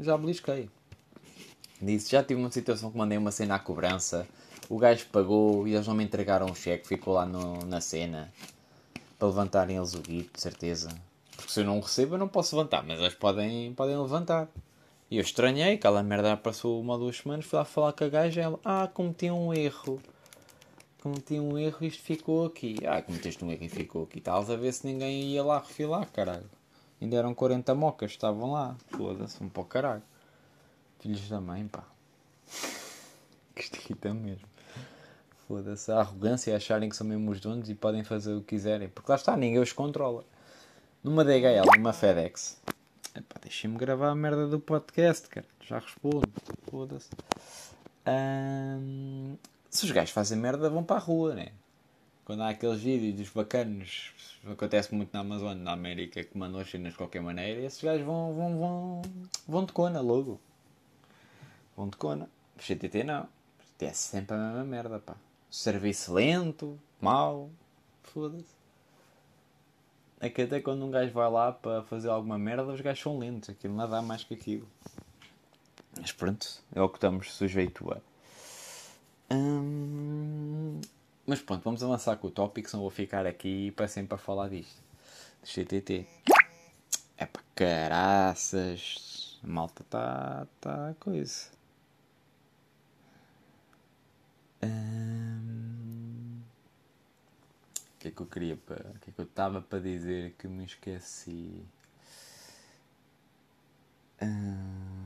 já 0.00 0.16
belisquei. 0.16 0.68
Disse, 1.80 2.10
já 2.10 2.24
tive 2.24 2.40
uma 2.40 2.50
situação 2.50 2.90
que 2.90 2.98
mandei 2.98 3.16
uma 3.16 3.30
cena 3.30 3.54
à 3.54 3.58
cobrança. 3.58 4.26
O 4.68 4.76
gajo 4.76 5.06
pagou 5.12 5.68
e 5.68 5.74
eles 5.74 5.86
não 5.86 5.94
me 5.94 6.02
entregaram 6.02 6.46
o 6.46 6.54
cheque. 6.54 6.88
Ficou 6.88 7.14
lá 7.14 7.24
no, 7.24 7.64
na 7.64 7.80
cena. 7.80 8.32
Para 9.18 9.28
levantarem 9.28 9.76
eles 9.76 9.94
o 9.94 10.00
guito, 10.00 10.34
de 10.34 10.40
certeza. 10.40 10.88
Porque 11.36 11.52
se 11.52 11.60
eu 11.60 11.64
não 11.64 11.80
recebo, 11.80 12.14
eu 12.14 12.18
não 12.18 12.28
posso 12.28 12.56
levantar, 12.56 12.84
mas 12.84 12.98
eles 12.98 13.14
podem, 13.14 13.72
podem 13.74 13.96
levantar. 13.96 14.48
E 15.10 15.16
eu 15.16 15.22
estranhei, 15.22 15.74
aquela 15.74 16.02
merda 16.02 16.36
passou 16.36 16.80
uma 16.80 16.92
ou 16.94 16.98
duas 16.98 17.16
semanas, 17.16 17.46
fui 17.46 17.58
lá 17.58 17.64
falar 17.64 17.92
com 17.92 18.04
a 18.04 18.08
gaja 18.08 18.42
ela, 18.42 18.60
ah, 18.64 18.86
cometi 18.92 19.30
um 19.30 19.54
erro. 19.54 20.00
Cometi 21.00 21.40
um 21.40 21.56
erro 21.56 21.78
e 21.80 21.86
isto 21.86 22.02
ficou 22.02 22.44
aqui. 22.44 22.76
Ah, 22.86 23.00
cometeste 23.00 23.44
um 23.44 23.50
erro 23.50 23.64
e 23.64 23.68
ficou 23.68 24.04
aqui. 24.04 24.18
Estavas 24.18 24.50
a 24.50 24.56
ver 24.56 24.72
se 24.72 24.86
ninguém 24.86 25.22
ia 25.30 25.42
lá 25.42 25.58
refilar, 25.58 26.10
caralho. 26.12 26.50
Ainda 27.00 27.16
eram 27.16 27.32
40 27.32 27.74
mocas, 27.74 28.10
estavam 28.10 28.52
lá. 28.52 28.76
Foda-se, 28.88 29.42
um 29.42 29.48
pouco 29.48 29.70
caralho. 29.70 30.02
Filhos 30.98 31.28
da 31.28 31.40
mãe, 31.40 31.66
pá. 31.66 31.84
Que 33.54 33.62
esquita 33.62 34.14
mesmo. 34.14 34.46
Foda-se, 35.48 35.90
a 35.90 36.00
arrogância 36.00 36.54
acharem 36.54 36.90
que 36.90 36.96
são 36.96 37.06
mesmo 37.06 37.30
os 37.30 37.40
donos 37.40 37.70
e 37.70 37.74
podem 37.74 38.04
fazer 38.04 38.34
o 38.34 38.40
que 38.40 38.48
quiserem. 38.48 38.90
Porque 38.90 39.10
lá 39.10 39.16
está, 39.16 39.34
ninguém 39.34 39.58
os 39.58 39.72
controla 39.72 40.22
numa 41.02 41.24
DHL, 41.24 41.74
numa 41.74 41.94
FedEx. 41.94 42.60
Deixem-me 43.40 43.78
gravar 43.78 44.10
a 44.10 44.14
merda 44.14 44.46
do 44.46 44.60
podcast, 44.60 45.26
cara. 45.28 45.46
Já 45.62 45.78
respondo. 45.78 46.28
Foda-se. 46.70 47.08
Se 49.70 49.84
os 49.86 49.90
gajos 49.90 50.10
fazem 50.10 50.36
merda, 50.36 50.68
vão 50.68 50.84
para 50.84 50.96
a 50.96 51.00
rua, 51.00 51.34
né? 51.34 51.48
Quando 52.26 52.42
há 52.42 52.50
aqueles 52.50 52.82
vídeos 52.82 53.14
dos 53.14 53.30
bacanos, 53.30 54.12
acontece 54.44 54.94
muito 54.94 55.14
na 55.14 55.20
Amazônia, 55.20 55.64
na 55.64 55.72
América, 55.72 56.22
que 56.22 56.36
mandam 56.36 56.60
as 56.60 56.70
cenas 56.70 56.92
de 56.92 56.98
qualquer 56.98 57.22
maneira, 57.22 57.62
esses 57.62 57.82
gajos 57.82 58.04
vão, 58.04 58.34
vão, 58.34 58.58
vão, 58.58 59.02
vão 59.48 59.64
de 59.64 59.72
cona 59.72 60.00
logo. 60.02 60.38
Vão 61.74 61.88
de 61.88 61.96
cona. 61.96 62.28
O 62.54 62.60
CTT 62.60 63.02
não. 63.02 63.26
É 63.80 63.92
sempre 63.94 64.36
a 64.36 64.38
mesma 64.38 64.64
merda, 64.64 64.98
pá. 64.98 65.16
Serviço 65.50 66.12
lento, 66.12 66.78
mau. 67.00 67.50
Foda-se. 68.02 68.58
É 70.20 70.28
que 70.28 70.42
até 70.42 70.60
quando 70.60 70.84
um 70.84 70.90
gajo 70.90 71.12
vai 71.12 71.30
lá 71.30 71.52
para 71.52 71.82
fazer 71.84 72.08
alguma 72.08 72.38
merda, 72.38 72.64
os 72.64 72.80
gajos 72.80 73.02
são 73.02 73.18
lentos. 73.18 73.48
Aquilo 73.50 73.74
não 73.74 73.88
dá 73.88 74.02
mais 74.02 74.24
que 74.24 74.34
aquilo. 74.34 74.68
Mas 75.98 76.12
pronto, 76.12 76.46
é 76.74 76.82
o 76.82 76.88
que 76.88 76.96
estamos 76.96 77.32
sujeitos 77.32 77.86
a. 77.92 78.00
Hum... 79.34 80.80
Mas 81.26 81.40
pronto, 81.40 81.62
vamos 81.62 81.82
avançar 81.82 82.16
com 82.16 82.28
o 82.28 82.30
tópico, 82.30 82.68
senão 82.68 82.82
vou 82.82 82.90
ficar 82.90 83.26
aqui 83.26 83.70
para 83.72 83.86
sempre 83.86 84.14
a 84.14 84.18
falar 84.18 84.48
disto. 84.48 84.82
Do 85.42 85.48
CTT. 85.48 86.06
É 87.16 87.26
para 87.26 87.42
caraças. 87.54 89.38
A 89.42 89.46
malta 89.46 89.82
está. 89.82 90.46
tá 90.60 90.94
coisa. 90.98 91.48
Hum 94.62 95.37
que 98.08 98.10
é 98.10 98.10
que 98.10 98.22
eu 98.22 98.26
queria 98.26 98.56
para. 98.56 98.90
O 98.90 98.98
que 99.00 99.10
é 99.10 99.12
que 99.12 99.20
eu 99.20 99.24
estava 99.24 99.60
para 99.60 99.78
dizer 99.78 100.34
que 100.38 100.48
me 100.48 100.64
esqueci? 100.64 101.62
Hum... 104.22 104.98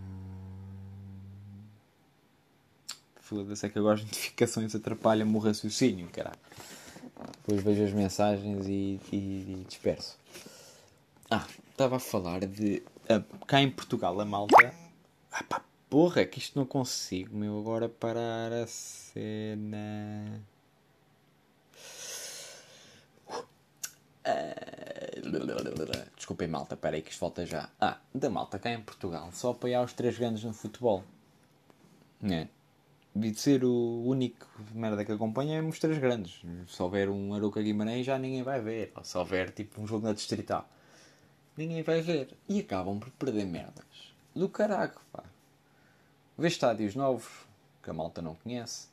Foda-se, 3.20 3.66
é 3.66 3.68
que 3.68 3.78
agora 3.78 3.94
as 3.94 4.04
notificações 4.04 4.74
atrapalham-me 4.74 5.34
o 5.34 5.38
raciocínio, 5.38 6.08
caralho. 6.10 6.38
Depois 7.38 7.62
vejo 7.62 7.84
as 7.84 7.92
mensagens 7.92 8.66
e, 8.66 9.00
e, 9.10 9.16
e 9.16 9.64
disperso. 9.66 10.18
Ah, 11.30 11.46
estava 11.70 11.96
a 11.96 12.00
falar 12.00 12.46
de. 12.46 12.82
Uh, 13.04 13.46
cá 13.46 13.60
em 13.62 13.70
Portugal, 13.70 14.20
a 14.20 14.24
malta. 14.24 14.74
Ah 15.30 15.42
pá, 15.44 15.64
porra, 15.88 16.20
é 16.20 16.26
que 16.26 16.38
isto 16.38 16.58
não 16.58 16.66
consigo, 16.66 17.34
meu, 17.34 17.58
agora 17.58 17.88
parar 17.88 18.52
a 18.52 18.66
cena. 18.66 20.42
Desculpem, 26.16 26.48
malta, 26.48 26.76
peraí 26.76 27.02
que 27.02 27.10
isto 27.10 27.20
volta 27.20 27.44
já. 27.46 27.68
Ah, 27.80 27.98
da 28.14 28.28
malta 28.28 28.58
cá 28.58 28.70
em 28.70 28.80
Portugal, 28.80 29.30
só 29.32 29.50
apoiar 29.50 29.82
os 29.82 29.92
três 29.92 30.18
grandes 30.18 30.44
no 30.44 30.52
futebol. 30.52 31.04
É. 32.22 32.46
De 33.14 33.34
ser 33.34 33.64
o 33.64 34.02
único 34.06 34.46
merda 34.74 35.04
que 35.04 35.12
acompanha 35.12 35.58
é 35.58 35.62
os 35.62 35.78
três 35.78 35.98
grandes. 35.98 36.42
Se 36.68 36.82
houver 36.82 37.08
um 37.08 37.34
Aruca 37.34 37.60
Guimarães 37.60 38.06
já 38.06 38.18
ninguém 38.18 38.42
vai 38.42 38.60
ver. 38.60 38.92
Ou 38.96 39.04
se 39.04 39.16
houver 39.18 39.50
tipo 39.50 39.80
um 39.80 39.86
jogo 39.86 40.06
na 40.06 40.12
Distrital, 40.12 40.68
ninguém 41.56 41.82
vai 41.82 42.00
ver. 42.00 42.28
E 42.48 42.60
acabam 42.60 42.98
por 42.98 43.10
perder 43.10 43.44
merdas. 43.44 44.14
Do 44.34 44.48
caraco, 44.48 45.02
pá. 45.12 45.24
Vê 46.38 46.48
estádios 46.48 46.94
novos 46.94 47.28
que 47.82 47.90
a 47.90 47.92
malta 47.92 48.22
não 48.22 48.34
conhece. 48.34 48.88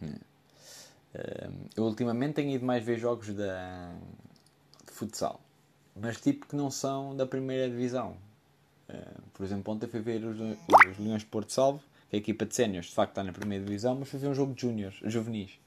É. 0.00 1.48
Eu 1.76 1.84
ultimamente 1.84 2.34
tenho 2.34 2.50
ido 2.50 2.64
mais 2.64 2.84
ver 2.84 2.98
jogos 2.98 3.32
da, 3.34 3.92
futsal, 4.98 5.40
mas 5.94 6.20
tipo 6.20 6.46
que 6.46 6.56
não 6.56 6.70
são 6.70 7.16
da 7.16 7.26
primeira 7.26 7.68
divisão. 7.68 8.16
Por 9.34 9.44
exemplo, 9.44 9.72
ontem 9.72 9.86
fui 9.86 10.00
ver 10.00 10.24
os, 10.24 10.38
os 10.40 10.98
Leões 10.98 11.22
de 11.22 11.28
Porto 11.28 11.52
Salvo, 11.52 11.82
que 12.10 12.16
a 12.16 12.18
equipa 12.18 12.46
de 12.46 12.54
séniores 12.54 12.88
de 12.88 12.94
facto 12.94 13.10
está 13.10 13.22
na 13.22 13.32
primeira 13.32 13.64
divisão, 13.64 13.94
mas 13.94 14.08
fui 14.08 14.18
ver 14.18 14.28
um 14.28 14.34
jogo 14.34 14.54
de 14.54 14.62
júniores, 14.62 14.98
juvenis. 15.04 15.58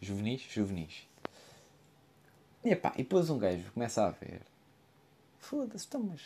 Juvenis? 0.00 0.42
Juvenis. 0.42 1.08
E, 2.62 2.70
epá, 2.70 2.92
e 2.94 3.02
depois 3.02 3.30
um 3.30 3.38
gajo 3.38 3.70
começa 3.72 4.04
a 4.04 4.10
ver. 4.10 4.42
Foda-se, 5.38 5.86
então, 5.86 6.02
mas. 6.02 6.20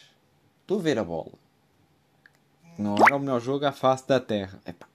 Estou 0.62 0.78
a 0.78 0.82
ver 0.82 0.98
a 0.98 1.04
bola. 1.04 1.32
Não 2.76 2.94
era 2.94 3.16
o 3.16 3.20
melhor 3.20 3.40
jogo 3.40 3.64
à 3.64 3.72
face 3.72 4.06
da 4.06 4.20
terra. 4.20 4.60
Epá. 4.66 4.86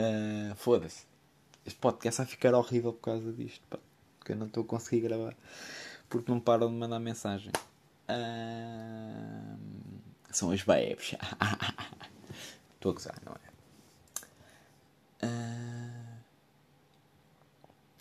Uh, 0.00 0.54
Foda-se. 0.54 1.04
Este 1.66 1.78
podcast 1.78 2.18
vai 2.18 2.26
ficar 2.26 2.54
horrível 2.54 2.92
por 2.94 3.02
causa 3.02 3.32
disto. 3.32 3.62
Pá. 3.68 3.78
Porque 4.18 4.32
eu 4.32 4.36
não 4.36 4.46
estou 4.46 4.62
a 4.62 4.66
conseguir 4.66 5.00
gravar. 5.00 5.36
Porque 6.08 6.30
não 6.30 6.40
param 6.40 6.68
de 6.68 6.74
mandar 6.74 6.98
mensagem. 6.98 7.52
Uh, 8.08 9.58
são 10.30 10.50
as 10.50 10.62
babes. 10.62 11.14
Estou 12.74 12.92
a 12.92 12.94
gozar, 12.94 13.20
não 13.24 13.32
é? 13.32 13.50
Uh, 15.26 16.20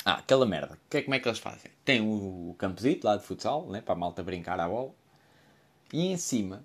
ah, 0.06 0.14
aquela 0.14 0.46
merda. 0.46 0.80
Que, 0.90 0.98
é, 0.98 1.02
como 1.02 1.16
é 1.16 1.20
que 1.20 1.28
eles 1.28 1.40
fazem? 1.40 1.70
Tem 1.84 2.02
o, 2.02 2.52
o 2.52 2.56
campozito 2.58 3.06
lá 3.06 3.18
de 3.18 3.24
futsal, 3.24 3.68
né, 3.70 3.82
para 3.82 3.94
a 3.94 3.98
malta 3.98 4.24
brincar 4.24 4.60
à 4.60 4.68
bola. 4.68 4.94
E 5.92 6.08
em 6.08 6.18
cima 6.18 6.64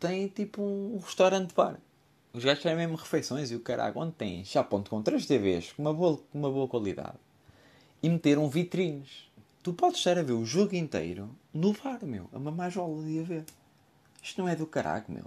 tem 0.00 0.28
tipo 0.28 0.62
um 0.62 0.98
restaurante 0.98 1.54
bar. 1.54 1.78
Os 2.34 2.44
gajos 2.44 2.64
têm 2.64 2.74
mesmo 2.74 2.96
refeições 2.96 3.52
e 3.52 3.54
o 3.54 3.60
caralho, 3.60 3.96
onde 3.96 4.10
tem 4.10 4.42
já 4.44 4.64
ponto 4.64 4.90
com 4.90 5.00
três 5.00 5.24
TVs 5.24 5.70
com 5.70 5.82
uma 5.82 5.94
boa, 5.94 6.20
uma 6.34 6.50
boa 6.50 6.66
qualidade 6.66 7.16
e 8.02 8.08
meteram 8.08 8.50
vitrines. 8.50 9.30
Tu 9.62 9.72
podes 9.72 9.98
estar 9.98 10.18
a 10.18 10.22
ver 10.22 10.32
o 10.32 10.44
jogo 10.44 10.74
inteiro 10.74 11.30
no 11.54 11.72
bar, 11.72 12.04
meu. 12.04 12.28
A 12.32 12.38
mamajola 12.40 13.04
de 13.04 13.20
a 13.20 13.22
ver. 13.22 13.44
Isto 14.20 14.42
não 14.42 14.48
é 14.48 14.56
do 14.56 14.66
caralho, 14.66 15.04
meu. 15.08 15.24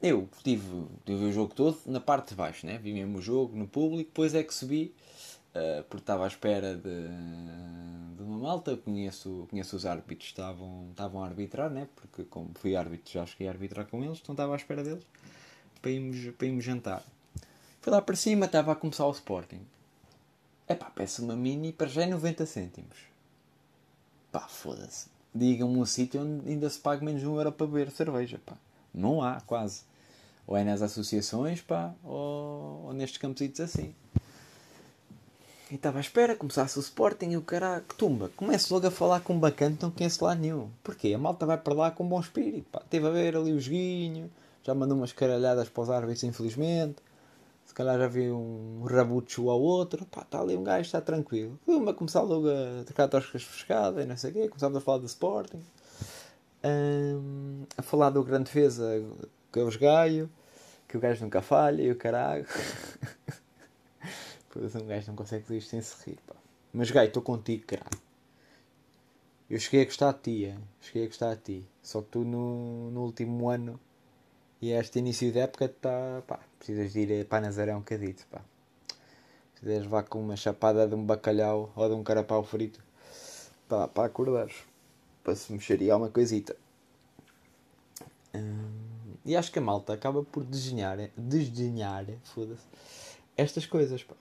Eu 0.00 0.28
tive, 0.44 0.86
tive 1.04 1.24
o 1.24 1.32
jogo 1.32 1.52
todo 1.52 1.76
na 1.86 1.98
parte 1.98 2.28
de 2.28 2.34
baixo, 2.36 2.64
né? 2.64 2.78
Vi 2.78 2.92
mesmo 2.92 3.18
o 3.18 3.20
jogo 3.20 3.56
no 3.56 3.66
público, 3.66 4.10
depois 4.10 4.36
é 4.36 4.44
que 4.44 4.54
subi, 4.54 4.94
uh, 5.56 5.82
porque 5.88 6.02
estava 6.02 6.22
à 6.22 6.28
espera 6.28 6.76
de, 6.76 7.08
de 8.16 8.22
uma 8.22 8.38
malta. 8.38 8.76
Conheço, 8.76 9.48
conheço 9.50 9.74
os 9.74 9.84
árbitros, 9.84 10.28
estavam, 10.28 10.86
estavam 10.92 11.24
a 11.24 11.26
arbitrar, 11.26 11.68
né? 11.68 11.88
Porque 11.96 12.22
como 12.22 12.52
fui 12.54 12.76
árbitro 12.76 13.12
já 13.12 13.26
cheguei 13.26 13.48
a 13.48 13.50
arbitrar 13.50 13.86
com 13.86 14.04
eles, 14.04 14.20
então 14.22 14.34
estava 14.34 14.52
à 14.52 14.56
espera 14.56 14.84
deles 14.84 15.04
para 15.80 15.90
irmos, 15.90 16.34
para 16.36 16.46
irmos 16.46 16.64
jantar. 16.64 17.02
Fui 17.80 17.92
lá 17.92 18.02
para 18.02 18.16
cima, 18.16 18.46
estava 18.46 18.72
a 18.72 18.76
começar 18.76 19.06
o 19.06 19.10
Sporting. 19.10 19.60
É 20.66 20.74
pá, 20.74 20.90
peço 20.94 21.24
uma 21.24 21.34
mini 21.34 21.72
para 21.72 21.86
já 21.86 22.02
é 22.02 22.06
90 22.06 22.44
cêntimos. 22.44 22.98
Pá, 24.30 24.40
foda-se. 24.40 25.06
Digam-me 25.34 25.78
um 25.78 25.86
sítio 25.86 26.20
onde 26.20 26.48
ainda 26.50 26.68
se 26.68 26.78
paga 26.78 27.04
menos 27.04 27.20
de 27.20 27.26
um 27.26 27.36
euro 27.36 27.52
para 27.52 27.66
beber 27.66 27.90
cerveja, 27.90 28.40
pá. 28.44 28.56
Não 28.92 29.22
há, 29.22 29.40
quase. 29.40 29.82
Ou 30.46 30.56
é 30.56 30.64
nas 30.64 30.82
associações, 30.82 31.60
pá, 31.60 31.94
ou, 32.04 32.86
ou 32.86 32.92
nestes 32.92 33.18
campositos 33.18 33.60
assim. 33.60 33.94
E 35.70 35.74
estava 35.74 35.98
à 35.98 36.00
espera, 36.00 36.34
começasse 36.34 36.78
o 36.78 36.80
Sporting 36.80 37.30
e 37.30 37.36
o 37.36 37.42
caralho, 37.42 37.84
que 37.84 37.94
tumba. 37.94 38.30
Começo 38.34 38.72
logo 38.72 38.86
a 38.86 38.90
falar 38.90 39.20
com 39.20 39.34
um 39.34 39.38
bacana, 39.38 39.76
não 39.80 39.90
conheço 39.90 40.24
lá 40.24 40.34
nenhum. 40.34 40.70
Porquê? 40.82 41.12
A 41.14 41.18
malta 41.18 41.44
vai 41.44 41.58
para 41.58 41.74
lá 41.74 41.90
com 41.90 42.04
um 42.04 42.08
bom 42.08 42.20
espírito, 42.20 42.66
pá. 42.72 42.82
Teve 42.88 43.06
a 43.06 43.10
ver 43.10 43.36
ali 43.36 43.52
o 43.52 43.60
joguinho, 43.60 44.30
já 44.62 44.74
mandou 44.74 44.96
umas 44.96 45.12
caralhadas 45.12 45.68
para 45.68 45.82
os 45.82 45.90
árbitros, 45.90 46.22
infelizmente. 46.24 47.02
Se 47.64 47.74
calhar 47.74 47.98
já 47.98 48.06
vi 48.08 48.30
um 48.30 48.82
rabucho 48.84 49.50
ao 49.50 49.60
outro. 49.60 50.04
Pá, 50.06 50.22
está 50.22 50.40
ali 50.40 50.56
um 50.56 50.64
gajo, 50.64 50.86
está 50.86 51.00
tranquilo. 51.00 51.58
Uma 51.66 51.92
começar 51.92 52.22
logo 52.22 52.48
a 52.48 52.84
trocar 52.84 53.08
toscas 53.08 53.42
frescadas 53.42 54.04
e 54.04 54.06
não 54.06 54.16
sei 54.16 54.30
o 54.30 54.34
quê. 54.34 54.48
Começámos 54.48 54.76
a 54.76 54.80
falar 54.80 54.98
do 54.98 55.06
Sporting. 55.06 55.62
Um, 56.64 57.64
a 57.76 57.82
falar 57.82 58.10
do 58.10 58.24
grande 58.24 58.44
defesa 58.44 59.04
que 59.52 59.60
é 59.60 59.62
os 59.62 59.76
gaio. 59.76 60.30
Que 60.88 60.96
o 60.96 61.00
gajo 61.00 61.22
nunca 61.22 61.42
falha 61.42 61.82
e 61.82 61.90
o 61.90 61.96
caralho. 61.96 62.46
Pois 64.50 64.74
um 64.74 64.86
gajo 64.86 65.08
não 65.08 65.14
consegue 65.14 65.42
dizer 65.42 65.58
isto 65.58 65.70
sem 65.70 65.82
se 65.82 65.94
rir, 66.04 66.18
pá. 66.26 66.34
Mas 66.72 66.90
gajo, 66.90 67.08
estou 67.08 67.22
contigo, 67.22 67.66
caralho. 67.66 68.00
Eu 69.48 69.60
cheguei 69.60 69.82
a 69.82 69.84
gostar 69.84 70.12
de 70.12 70.20
ti, 70.20 70.44
é? 70.46 70.56
cheguei 70.80 71.04
a 71.04 71.06
gostar 71.06 71.34
de 71.34 71.42
ti. 71.42 71.68
Só 71.82 72.00
que 72.00 72.08
tu 72.08 72.24
no, 72.24 72.90
no 72.90 73.02
último 73.02 73.50
ano 73.50 73.78
e 74.60 74.72
este 74.72 74.98
início 74.98 75.30
de 75.32 75.38
época 75.38 75.66
está. 75.66 76.22
pá, 76.26 76.40
precisas 76.58 76.92
de 76.92 77.00
ir 77.00 77.24
para 77.26 77.42
Nazaré 77.42 77.74
um 77.74 77.80
bocadito, 77.80 78.26
pá. 78.30 78.42
Precisas 79.52 79.82
levar 79.84 80.04
com 80.04 80.20
uma 80.20 80.36
chapada 80.36 80.86
de 80.86 80.94
um 80.94 81.04
bacalhau 81.04 81.72
ou 81.74 81.88
de 81.88 81.94
um 81.94 82.02
carapau 82.02 82.42
frito 82.42 82.82
pá, 83.68 83.88
para 83.88 84.06
acordares. 84.06 84.56
Para 85.22 85.34
se 85.34 85.52
mexer 85.52 85.80
e 85.82 85.92
uma 85.92 86.10
coisita. 86.10 86.56
Hum, 88.34 89.14
e 89.24 89.36
acho 89.36 89.52
que 89.52 89.58
a 89.58 89.62
malta 89.62 89.92
acaba 89.92 90.22
por 90.22 90.44
desenhar, 90.44 90.98
desdenhar, 91.16 92.06
foda-se, 92.24 92.66
estas 93.36 93.66
coisas, 93.66 94.02
pá. 94.02 94.14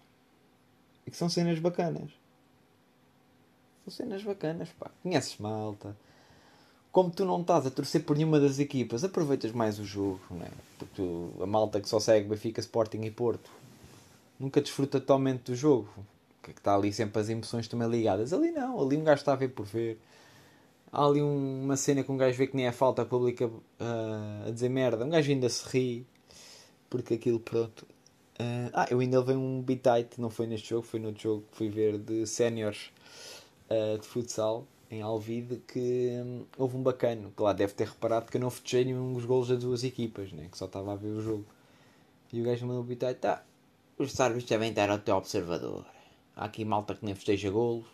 E 1.05 1.11
que 1.11 1.17
são 1.17 1.29
cenas 1.29 1.59
bacanas. 1.59 2.11
São 3.85 3.93
cenas 3.93 4.23
bacanas, 4.23 4.69
pá. 4.73 4.91
Conheces 5.01 5.37
malta 5.37 5.95
como 6.97 7.11
tu 7.11 7.25
não 7.25 7.41
estás 7.41 7.63
a 7.67 7.69
torcer 7.69 8.03
por 8.03 8.17
nenhuma 8.17 8.39
das 8.39 8.57
equipas, 8.57 9.03
aproveitas 9.03 9.51
mais 9.51 9.77
o 9.77 9.85
jogo, 9.85 10.19
não 10.31 10.41
é? 10.41 10.49
Porque 10.79 10.95
tu, 10.95 11.31
a 11.39 11.45
malta 11.45 11.79
que 11.79 11.87
só 11.87 11.99
segue 11.99 12.27
Benfica, 12.27 12.59
Sporting 12.59 13.01
e 13.01 13.11
Porto 13.11 13.51
nunca 14.39 14.59
desfruta 14.59 14.99
totalmente 14.99 15.43
do 15.43 15.55
jogo, 15.55 15.87
que 16.41 16.49
está 16.49 16.73
ali 16.73 16.91
sempre 16.91 17.21
as 17.21 17.29
emoções 17.29 17.67
também 17.67 17.87
ligadas. 17.87 18.33
Ali 18.33 18.49
não, 18.49 18.81
ali 18.81 18.97
um 18.97 19.03
gajo 19.03 19.19
está 19.19 19.33
a 19.33 19.35
ver 19.35 19.49
por 19.49 19.63
ver. 19.63 19.99
Há 20.91 21.05
ali 21.05 21.21
um, 21.21 21.65
uma 21.65 21.77
cena 21.77 22.03
que 22.03 22.11
um 22.11 22.17
gajo 22.17 22.35
vê 22.35 22.47
que 22.47 22.55
nem 22.55 22.65
é 22.65 22.71
falta 22.71 23.05
pública 23.05 23.45
uh, 23.45 24.47
a 24.47 24.49
dizer 24.49 24.69
merda, 24.69 25.05
um 25.05 25.09
gajo 25.11 25.29
ainda 25.29 25.49
se 25.49 25.69
ri, 25.69 26.07
porque 26.89 27.13
aquilo 27.13 27.39
pronto. 27.39 27.83
Uh, 28.39 28.73
ah, 28.73 28.87
eu 28.89 29.01
ainda 29.01 29.19
levei 29.19 29.35
um 29.35 29.61
bitite, 29.61 30.19
não 30.19 30.31
foi 30.31 30.47
neste 30.47 30.69
jogo, 30.69 30.81
foi 30.81 30.99
no 30.99 31.09
outro 31.09 31.21
jogo 31.21 31.43
que 31.51 31.57
fui 31.57 31.69
ver 31.69 31.99
de 31.99 32.25
séniores 32.25 32.89
uh, 33.69 33.99
de 33.99 34.07
futsal 34.07 34.65
em 34.89 35.01
Alvide 35.01 35.57
que 35.67 36.21
hum, 36.23 36.45
houve 36.57 36.77
um 36.77 36.83
bacano 36.83 37.31
que 37.35 37.41
lá 37.41 37.53
deve 37.53 37.73
ter 37.73 37.87
reparado 37.87 38.31
que 38.31 38.37
eu 38.37 38.41
não 38.41 38.49
fechei 38.49 38.85
nenhum 38.85 39.13
dos 39.13 39.25
golos 39.25 39.49
das 39.49 39.59
duas 39.59 39.83
equipas, 39.83 40.31
né? 40.31 40.47
que 40.51 40.57
só 40.57 40.65
estava 40.65 40.93
a 40.93 40.95
ver 40.95 41.09
o 41.09 41.21
jogo. 41.21 41.45
E 42.31 42.41
o 42.41 42.43
gajo 42.43 42.65
mandou 42.65 42.83
bitar, 42.83 43.13
tá, 43.15 43.43
os 43.97 44.19
árbitros 44.19 44.49
devem 44.49 44.69
estar 44.69 44.89
ao 44.89 44.99
teu 44.99 45.15
observador. 45.15 45.85
Há 46.35 46.45
aqui 46.45 46.63
malta 46.63 46.95
que 46.95 47.05
nem 47.05 47.15
festeja 47.15 47.49
golos. 47.49 47.85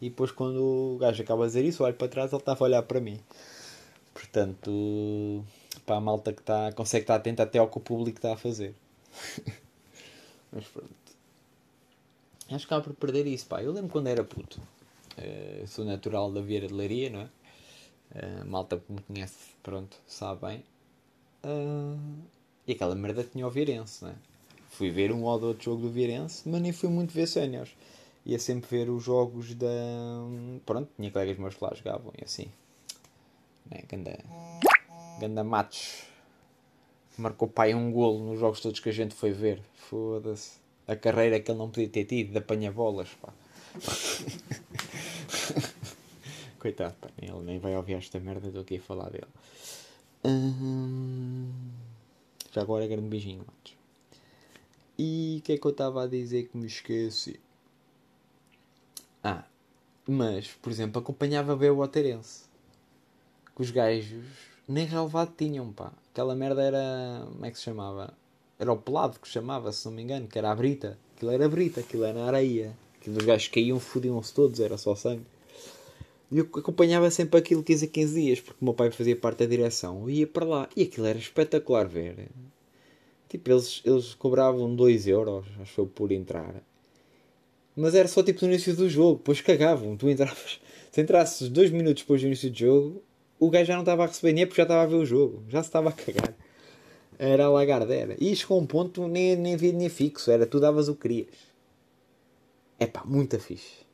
E 0.00 0.08
depois 0.08 0.30
quando 0.30 0.62
o 0.62 0.98
gajo 0.98 1.22
acaba 1.22 1.42
de 1.42 1.48
dizer 1.48 1.64
isso, 1.64 1.82
olho 1.82 1.94
para 1.94 2.08
trás 2.08 2.32
ele 2.32 2.40
estava 2.40 2.64
a 2.64 2.66
olhar 2.66 2.82
para 2.82 3.00
mim. 3.00 3.18
Portanto, 4.14 5.44
para 5.84 5.96
a 5.96 6.00
malta 6.00 6.32
que 6.32 6.40
está, 6.40 6.72
consegue 6.72 7.04
estar 7.04 7.16
atenta 7.16 7.42
até 7.42 7.58
ao 7.58 7.68
que 7.68 7.78
o 7.78 7.80
público 7.80 8.18
está 8.18 8.32
a 8.32 8.36
fazer. 8.36 8.74
Mas 10.52 10.64
pronto. 10.66 10.88
Acho 12.50 12.66
que 12.66 12.74
acaba 12.74 12.82
por 12.82 12.94
perder 12.94 13.26
isso, 13.26 13.46
pá. 13.46 13.62
Eu 13.62 13.72
lembro 13.72 13.90
quando 13.90 14.06
era 14.06 14.24
puto. 14.24 14.60
Uh, 15.18 15.66
sou 15.66 15.84
natural 15.84 16.32
da 16.32 16.40
Vieira 16.40 16.68
de 16.68 16.74
Leiria, 16.74 17.10
não 17.10 17.20
é? 17.20 17.28
Uh, 18.10 18.46
malta 18.46 18.78
que 18.78 18.92
me 18.92 19.00
conhece, 19.00 19.54
pronto, 19.62 19.96
sabe 20.06 20.46
bem. 20.46 20.64
Uh, 21.44 21.98
e 22.66 22.72
aquela 22.72 22.94
merda 22.94 23.24
tinha 23.24 23.46
o 23.46 23.50
Virense, 23.50 24.04
não 24.04 24.10
é? 24.10 24.14
Fui 24.68 24.90
ver 24.90 25.10
um 25.10 25.24
ou 25.24 25.42
outro 25.42 25.64
jogo 25.64 25.82
do 25.82 25.90
Virense, 25.90 26.48
mas 26.48 26.60
nem 26.60 26.72
fui 26.72 26.88
muito 26.88 27.12
ver 27.12 27.26
séniores. 27.26 27.74
Ia 28.24 28.38
sempre 28.38 28.68
ver 28.68 28.90
os 28.90 29.02
jogos 29.02 29.54
da. 29.54 29.66
Pronto, 30.66 30.90
tinha 30.96 31.10
colegas 31.10 31.38
meus 31.38 31.54
que 31.54 31.64
lá 31.64 31.72
jogavam 31.74 32.12
e 32.20 32.24
assim. 32.24 32.46
Né? 33.70 33.80
Ganda, 33.88 34.18
ganda 35.18 35.42
matos. 35.42 36.02
Marcou 37.16 37.48
pai 37.48 37.74
um 37.74 37.90
golo 37.90 38.30
nos 38.30 38.38
jogos 38.38 38.60
todos 38.60 38.80
que 38.80 38.88
a 38.90 38.92
gente 38.92 39.14
foi 39.14 39.32
ver. 39.32 39.60
Foda-se. 39.74 40.58
A 40.86 40.94
carreira 40.94 41.40
que 41.40 41.50
ele 41.50 41.58
não 41.58 41.70
podia 41.70 41.88
ter 41.88 42.04
tido 42.04 42.32
de 42.32 42.38
apanha-bolas, 42.38 43.08
pá. 43.20 43.32
Coitado, 46.58 46.94
pá, 47.00 47.08
ele 47.20 47.40
nem 47.42 47.58
vai 47.58 47.76
ouvir 47.76 47.94
esta 47.94 48.18
merda, 48.18 48.48
estou 48.48 48.62
aqui 48.62 48.76
a 48.76 48.80
falar 48.80 49.10
dele. 49.10 49.26
Hum, 50.24 51.50
já 52.52 52.62
agora 52.62 52.86
grande 52.86 53.08
beijinho, 53.08 53.44
matos. 53.46 53.76
E 54.98 55.36
o 55.38 55.42
que 55.42 55.52
é 55.52 55.58
que 55.58 55.64
eu 55.64 55.70
estava 55.70 56.02
a 56.02 56.06
dizer 56.08 56.48
que 56.48 56.56
me 56.56 56.66
esqueci? 56.66 57.38
Ah, 59.22 59.44
mas, 60.06 60.48
por 60.48 60.72
exemplo, 60.72 61.00
acompanhava 61.00 61.54
bem 61.54 61.70
o 61.70 61.78
Oterense. 61.78 62.46
Que 63.54 63.62
os 63.62 63.70
gajos 63.70 64.24
nem 64.66 64.84
relevado 64.84 65.32
tinham, 65.36 65.72
pá. 65.72 65.92
Aquela 66.10 66.34
merda 66.34 66.62
era. 66.62 67.26
Como 67.30 67.46
é 67.46 67.50
que 67.50 67.58
se 67.58 67.64
chamava? 67.64 68.12
Era 68.58 68.72
o 68.72 68.76
pelado 68.76 69.20
que 69.20 69.28
chamava, 69.28 69.70
se 69.70 69.86
não 69.86 69.92
me 69.92 70.02
engano, 70.02 70.26
que 70.26 70.36
era 70.36 70.50
a 70.50 70.54
brita. 70.54 70.98
Aquilo 71.14 71.30
era 71.30 71.48
brita, 71.48 71.80
aquilo 71.80 72.04
era 72.04 72.24
areia. 72.24 72.76
Aquilo 72.96 73.18
os 73.18 73.24
gajos 73.24 73.48
caíam, 73.48 73.78
fodiam-se 73.78 74.34
todos, 74.34 74.58
era 74.58 74.76
só 74.76 74.96
sangue. 74.96 75.24
E 76.30 76.38
eu 76.38 76.44
acompanhava 76.44 77.10
sempre 77.10 77.38
aquilo 77.38 77.62
15 77.62 77.86
a 77.86 77.88
15 77.88 78.20
dias, 78.20 78.40
porque 78.40 78.58
o 78.60 78.64
meu 78.64 78.74
pai 78.74 78.90
fazia 78.90 79.16
parte 79.16 79.38
da 79.38 79.46
direção. 79.46 80.02
Eu 80.02 80.10
ia 80.10 80.26
para 80.26 80.44
lá. 80.44 80.68
E 80.76 80.82
aquilo 80.82 81.06
era 81.06 81.18
espetacular 81.18 81.88
ver. 81.88 82.28
Tipo, 83.28 83.50
eles, 83.50 83.82
eles 83.84 84.14
cobravam 84.14 84.74
2 84.74 85.06
euros, 85.06 85.46
acho 85.60 85.72
foi 85.72 85.86
por 85.86 86.12
entrar. 86.12 86.62
Mas 87.76 87.94
era 87.94 88.08
só 88.08 88.22
tipo 88.22 88.44
no 88.44 88.52
início 88.52 88.74
do 88.74 88.88
jogo, 88.88 89.18
depois 89.18 89.40
cagavam. 89.40 89.96
Tu 89.96 90.08
entravas, 90.08 90.60
se 90.90 91.00
entrasses 91.00 91.48
2 91.48 91.70
minutos 91.70 92.02
depois 92.02 92.20
do 92.20 92.26
início 92.26 92.50
do 92.50 92.58
jogo, 92.58 93.02
o 93.38 93.50
gajo 93.50 93.66
já 93.66 93.74
não 93.74 93.82
estava 93.82 94.04
a 94.04 94.06
receber 94.06 94.32
nem 94.32 94.46
porque 94.46 94.60
já 94.60 94.64
estava 94.64 94.82
a 94.82 94.86
ver 94.86 94.96
o 94.96 95.06
jogo, 95.06 95.44
já 95.48 95.62
se 95.62 95.68
estava 95.68 95.90
a 95.90 95.92
cagar. 95.92 96.34
Era 97.18 97.46
a 97.46 97.48
Lagarde, 97.48 97.92
era. 97.92 98.16
E 98.20 98.34
chegou 98.34 98.60
um 98.60 98.66
ponto 98.66 99.08
nem, 99.08 99.36
nem 99.36 99.88
fixo, 99.88 100.30
era 100.30 100.46
tu 100.46 100.60
davas 100.60 100.88
o 100.88 100.94
que 100.94 101.02
querias. 101.02 101.48
É 102.78 102.86
pá, 102.86 103.02
muito 103.04 103.38
fixe. 103.40 103.87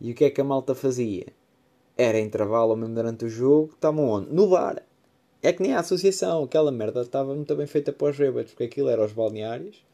E 0.00 0.12
o 0.12 0.14
que 0.14 0.24
é 0.24 0.30
que 0.30 0.40
a 0.40 0.44
malta 0.44 0.74
fazia? 0.74 1.26
Era 1.96 2.20
intervalo 2.20 2.76
mesmo 2.76 2.94
durante 2.94 3.24
o 3.24 3.28
jogo, 3.28 3.72
estavam 3.74 4.08
onde? 4.08 4.32
No 4.32 4.48
bar. 4.48 4.82
É 5.42 5.52
que 5.52 5.62
nem 5.62 5.74
a 5.74 5.80
associação, 5.80 6.44
aquela 6.44 6.70
merda 6.70 7.02
estava 7.02 7.34
muito 7.34 7.54
bem 7.54 7.66
feita 7.66 7.92
para 7.92 8.10
os 8.10 8.16
bêbados, 8.16 8.52
porque 8.52 8.64
aquilo 8.64 8.88
era 8.88 9.04
os 9.04 9.12
balneários 9.12 9.84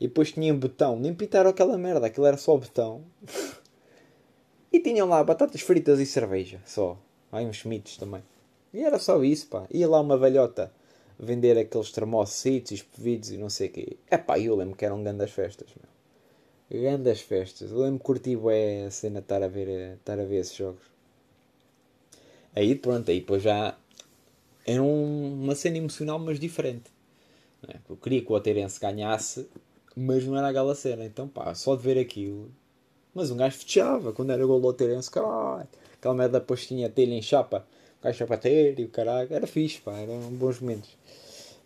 e 0.00 0.06
depois 0.08 0.32
tinham 0.32 0.58
botão, 0.58 0.98
nem 0.98 1.14
pintaram 1.14 1.50
aquela 1.50 1.78
merda, 1.78 2.06
aquilo 2.06 2.26
era 2.26 2.36
só 2.36 2.56
botão. 2.56 3.02
e 4.72 4.80
tinham 4.80 5.08
lá 5.08 5.22
batatas 5.22 5.60
fritas 5.60 6.00
e 6.00 6.06
cerveja, 6.06 6.60
só. 6.66 6.98
Aí 7.30 7.46
uns 7.46 7.56
schmitts 7.56 7.96
também. 7.96 8.22
E 8.72 8.82
era 8.82 8.98
só 8.98 9.22
isso, 9.22 9.46
pá. 9.48 9.66
Ia 9.70 9.88
lá 9.88 10.00
uma 10.00 10.18
velhota 10.18 10.72
vender 11.18 11.56
aqueles 11.56 11.92
termocitos 11.92 12.72
e 12.72 12.74
espevidos 12.74 13.30
e 13.30 13.38
não 13.38 13.48
sei 13.48 13.68
o 13.68 13.72
quê. 13.72 13.96
É 14.10 14.18
pá, 14.18 14.38
eu 14.38 14.54
lembro 14.56 14.76
que 14.76 14.84
eram 14.84 15.02
grandes 15.02 15.30
festas, 15.30 15.68
meu. 15.76 15.93
Grandes 16.70 17.20
festas. 17.20 17.70
Eu 17.70 17.78
lembro 17.78 17.98
que 17.98 18.04
curti 18.04 18.38
é 18.50 18.86
a 18.86 18.90
cena 18.90 19.20
de 19.20 19.24
estar 19.24 19.42
a 19.42 19.48
ver, 19.48 19.96
estar 19.96 20.18
a 20.18 20.24
ver 20.24 20.36
esses 20.36 20.56
jogos. 20.56 20.82
Aí 22.54 22.74
pronto, 22.74 23.10
aí 23.10 23.20
depois 23.20 23.42
já 23.42 23.76
era 24.66 24.82
um, 24.82 25.42
uma 25.42 25.54
cena 25.54 25.78
emocional, 25.78 26.18
mas 26.18 26.40
diferente. 26.40 26.90
É? 27.68 27.76
Eu 27.88 27.96
queria 27.96 28.22
que 28.22 28.30
o 28.30 28.34
Oteirense 28.34 28.80
ganhasse, 28.80 29.48
mas 29.96 30.24
não 30.24 30.36
era 30.36 30.48
aquela 30.48 30.74
cena. 30.74 31.04
Então 31.04 31.28
pá, 31.28 31.54
só 31.54 31.76
de 31.76 31.82
ver 31.82 31.98
aquilo. 31.98 32.50
Mas 33.14 33.30
um 33.30 33.36
gajo 33.36 33.58
fechava 33.58 34.12
quando 34.12 34.32
era 34.32 34.44
gol 34.44 34.60
do 34.60 34.68
Oteirense, 34.68 35.10
caralho. 35.10 35.68
Aquela 35.94 36.14
merda 36.14 36.40
depois 36.40 36.66
tinha 36.66 36.88
telha 36.88 37.14
em 37.14 37.22
chapa, 37.22 37.66
o 38.00 38.04
gajo 38.04 38.26
para 38.26 38.36
ter 38.38 38.78
e 38.78 38.84
o 38.84 38.88
caralho. 38.88 39.32
Era 39.32 39.46
fixe, 39.46 39.80
pá, 39.80 39.98
eram 39.98 40.18
bons 40.32 40.60
momentos. 40.60 40.96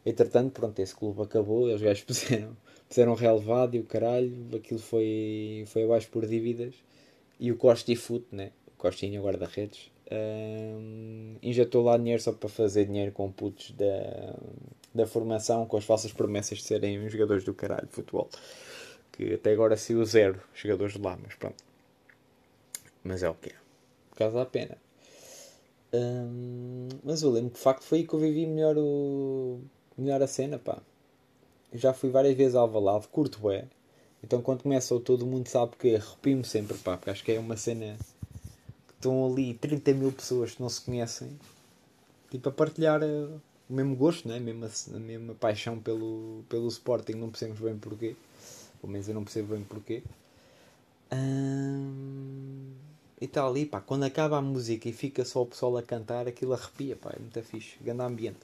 Entretanto, 0.05 0.53
pronto, 0.53 0.79
esse 0.81 0.95
clube 0.95 1.23
acabou, 1.23 1.73
os 1.73 1.81
gajos 1.81 2.05
puseram, 2.05 2.57
puseram 2.89 3.15
relevado 3.15 3.77
e 3.77 3.81
o 3.81 3.85
caralho, 3.85 4.33
aquilo 4.57 4.81
foi, 4.81 5.65
foi 5.67 5.85
abaixo 5.85 6.09
por 6.11 6.27
dívidas. 6.27 6.75
E 7.39 7.53
o 7.53 7.57
Costa 7.57 7.93
e 7.93 7.97
Fute, 7.97 8.27
né? 8.33 8.51
O 8.67 8.73
Costinha, 8.79 9.21
guarda-redes, 9.21 9.91
um, 10.11 11.37
injetou 11.43 11.85
lá 11.85 11.97
dinheiro 11.97 12.23
só 12.23 12.33
para 12.33 12.49
fazer 12.49 12.87
dinheiro 12.87 13.13
com 13.13 13.31
putos 13.31 13.73
da, 13.73 14.35
da 14.95 15.07
formação, 15.07 15.67
com 15.67 15.77
as 15.77 15.85
falsas 15.85 16.13
promessas 16.13 16.59
de 16.59 16.65
serem 16.65 17.09
jogadores 17.09 17.45
do 17.45 17.55
caralho 17.55 17.87
de 17.87 17.93
futebol. 17.93 18.29
Que 19.13 19.35
até 19.35 19.53
agora 19.53 19.75
o 19.75 20.05
zero 20.05 20.41
jogadores 20.55 20.95
de 20.95 21.01
lá, 21.01 21.19
mas 21.23 21.35
pronto. 21.35 21.63
Mas 23.05 23.23
é 23.23 23.29
o 23.29 23.35
que 23.35 23.51
é. 23.51 23.55
Por 24.11 24.17
causa 24.17 24.37
da 24.37 24.47
pena. 24.47 24.77
Um, 25.93 26.89
mas 27.03 27.23
eu 27.23 27.31
lembro 27.31 27.51
que 27.51 27.57
de 27.57 27.63
facto 27.63 27.83
foi 27.83 27.99
aí 27.99 28.07
que 28.07 28.15
eu 28.15 28.19
vivi 28.19 28.47
melhor, 28.47 28.77
o, 28.77 29.61
melhor 29.97 30.23
a 30.23 30.27
cena, 30.27 30.59
pá. 30.59 30.83
Já 31.73 31.93
fui 31.93 32.11
várias 32.11 32.37
vezes 32.37 32.55
ao 32.55 32.63
Alvalade, 32.63 33.09
curto 33.09 33.51
é. 33.51 33.65
Então 34.23 34.43
quando 34.43 34.63
começa 34.63 34.99
todo 35.01 35.27
mundo 35.27 35.49
sabe 35.49 35.77
que 35.77 35.97
arrepio-me 35.97 36.45
sempre, 36.45 36.77
pá, 36.79 36.97
porque 36.97 37.11
acho 37.11 37.25
que 37.25 37.33
é 37.33 37.39
uma 37.39 37.57
cena 37.57 37.97
estão 38.99 39.33
ali 39.33 39.55
30 39.55 39.95
mil 39.95 40.13
pessoas 40.13 40.55
que 40.55 40.61
não 40.61 40.69
se 40.69 40.81
conhecem, 40.81 41.31
tipo, 42.31 42.49
a 42.49 42.53
partilhar 42.53 43.03
uh, 43.03 43.41
o 43.69 43.73
mesmo 43.73 43.95
gosto, 43.97 44.29
né? 44.29 44.37
a, 44.37 44.41
mesma, 44.41 44.69
a 44.95 44.99
mesma 44.99 45.35
paixão 45.35 45.79
pelo, 45.79 46.45
pelo 46.49 46.69
Sporting, 46.69 47.13
não 47.13 47.31
percebemos 47.31 47.61
bem 47.61 47.79
porquê. 47.79 48.17
Pelo 48.81 48.93
menos 48.93 49.09
eu 49.09 49.15
não 49.15 49.25
percebo 49.25 49.55
bem 49.55 49.65
porquê. 49.65 50.03
e 53.21 53.25
está 53.25 53.47
ali, 53.47 53.67
pá, 53.67 53.81
quando 53.81 54.05
acaba 54.05 54.39
a 54.39 54.43
música 54.43 54.89
e 54.89 54.93
fica 54.93 55.25
só 55.25 55.43
o 55.43 55.47
pessoal 55.47 55.77
a 55.77 55.83
cantar, 55.83 56.27
aquilo 56.27 56.53
arrepia, 56.53 56.97
pá, 56.97 57.13
é 57.17 57.19
muito 57.19 57.41
fixe, 57.43 57.77
grande 57.81 58.03
ambiente. 58.03 58.41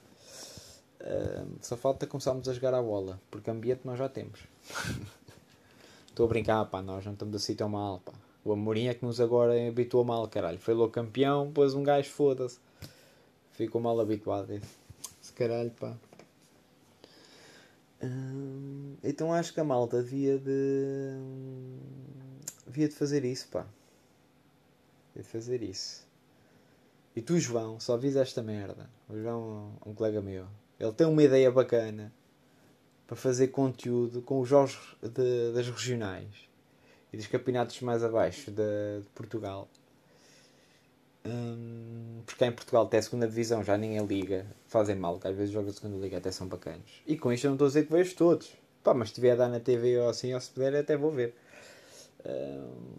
Só 1.61 1.77
falta 1.77 2.07
começarmos 2.07 2.47
a 2.49 2.53
jogar 2.53 2.73
a 2.73 2.81
bola, 2.81 3.19
porque 3.29 3.49
ambiente 3.49 3.81
nós 3.85 3.97
já 3.97 4.09
temos. 4.09 4.39
Estou 6.07 6.25
a 6.25 6.29
brincar, 6.29 6.65
pá, 6.65 6.81
nós 6.81 7.05
não 7.05 7.13
estamos 7.13 7.35
assim 7.35 7.55
tão 7.55 7.69
mal, 7.69 7.99
pá. 7.99 8.13
O 8.43 8.51
Amorim 8.51 8.87
é 8.87 8.93
que 8.93 9.03
nos 9.03 9.19
agora 9.19 9.53
habituou 9.67 10.03
mal, 10.03 10.27
caralho. 10.27 10.59
Foi 10.59 10.73
louco 10.73 10.93
campeão, 10.93 11.47
depois 11.47 11.73
um 11.73 11.83
gajo 11.83 12.09
foda-se. 12.09 12.59
Ficou 13.51 13.81
mal 13.81 13.99
habituado. 13.99 14.61
Se 15.21 15.33
caralho, 15.33 15.71
pá. 15.71 15.95
Hum, 18.03 18.95
então 19.03 19.33
acho 19.33 19.53
que 19.53 19.59
a 19.59 19.63
malta 19.63 20.03
devia 20.03 20.37
de. 20.37 21.17
devia 22.67 22.87
de 22.87 22.93
fazer 22.93 23.25
isso, 23.25 23.47
pá. 23.47 23.65
Devia 25.07 25.23
de 25.23 25.29
fazer 25.29 25.63
isso. 25.63 26.05
E 27.15 27.21
tu, 27.21 27.39
João, 27.39 27.79
só 27.79 27.97
vis 27.97 28.15
esta 28.15 28.43
merda. 28.43 28.89
O 29.09 29.17
João 29.17 29.73
é 29.85 29.89
um 29.89 29.93
colega 29.93 30.21
meu. 30.21 30.45
Ele 30.79 30.91
tem 30.91 31.07
uma 31.07 31.23
ideia 31.23 31.51
bacana 31.51 32.11
para 33.07 33.15
fazer 33.15 33.47
conteúdo 33.47 34.21
com 34.21 34.39
os 34.41 34.49
jogos 34.49 34.97
de, 35.01 35.53
das 35.53 35.67
regionais 35.67 36.49
e 37.13 37.17
dos 37.17 37.27
campeonatos 37.27 37.79
mais 37.81 38.03
abaixo 38.03 38.51
de, 38.51 39.01
de 39.01 39.09
Portugal. 39.13 39.69
Hum, 41.25 42.21
porque 42.25 42.39
cá 42.39 42.47
em 42.47 42.51
Portugal 42.51 42.85
até 42.85 42.97
a 42.97 43.01
segunda 43.01 43.27
divisão 43.27 43.63
já 43.63 43.77
ninguém 43.77 44.05
liga, 44.05 44.45
fazem 44.67 44.95
mal, 44.95 45.19
que 45.19 45.27
às 45.27 45.35
vezes 45.35 45.51
jogos 45.51 45.73
de 45.73 45.79
segunda 45.79 46.01
liga 46.01 46.17
até 46.17 46.31
são 46.31 46.47
bacanos. 46.47 47.01
E 47.07 47.17
com 47.17 47.31
isto 47.31 47.45
eu 47.45 47.49
não 47.49 47.55
estou 47.55 47.65
a 47.65 47.69
dizer 47.69 47.85
que 47.85 47.91
vejo 47.91 48.15
todos. 48.15 48.51
Pá, 48.83 48.93
mas 48.93 49.09
se 49.09 49.13
estiver 49.13 49.31
a 49.31 49.35
dar 49.35 49.49
na 49.49 49.59
TV 49.59 49.97
ou 49.97 50.09
assim, 50.09 50.33
ou 50.33 50.39
se 50.39 50.51
puder, 50.51 50.75
até 50.75 50.95
vou 50.95 51.11
ver. 51.11 51.35
Hum, 52.25 52.95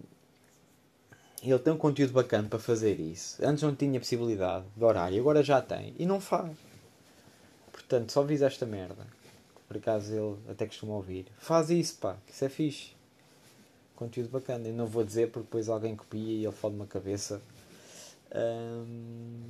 ele 1.42 1.58
tem 1.58 1.72
um 1.72 1.78
conteúdo 1.78 2.12
bacana 2.12 2.48
para 2.48 2.58
fazer 2.58 2.98
isso. 2.98 3.44
Antes 3.44 3.62
não 3.62 3.74
tinha 3.74 4.00
possibilidade 4.00 4.64
de 4.76 4.84
horário, 4.84 5.20
agora 5.20 5.42
já 5.42 5.60
tem. 5.60 5.94
E 5.98 6.06
não 6.06 6.20
faz. 6.20 6.56
Portanto, 7.88 8.10
só 8.10 8.22
visa 8.22 8.46
esta 8.46 8.66
merda. 8.66 9.06
Por 9.68 9.76
acaso 9.76 10.12
ele 10.12 10.36
até 10.50 10.66
costuma 10.66 10.94
ouvir. 10.94 11.26
Faz 11.38 11.70
isso, 11.70 11.98
pá, 11.98 12.16
que 12.26 12.32
isso 12.32 12.44
é 12.44 12.48
fixe 12.48 12.96
conteúdo 13.96 14.28
bacana. 14.28 14.68
E 14.68 14.72
não 14.72 14.86
vou 14.86 15.02
dizer 15.02 15.30
porque 15.30 15.46
depois 15.46 15.68
alguém 15.68 15.96
copia 15.96 16.20
e 16.20 16.44
ele 16.44 16.52
fode 16.52 16.76
uma 16.76 16.86
cabeça. 16.86 17.42
Um, 18.34 19.40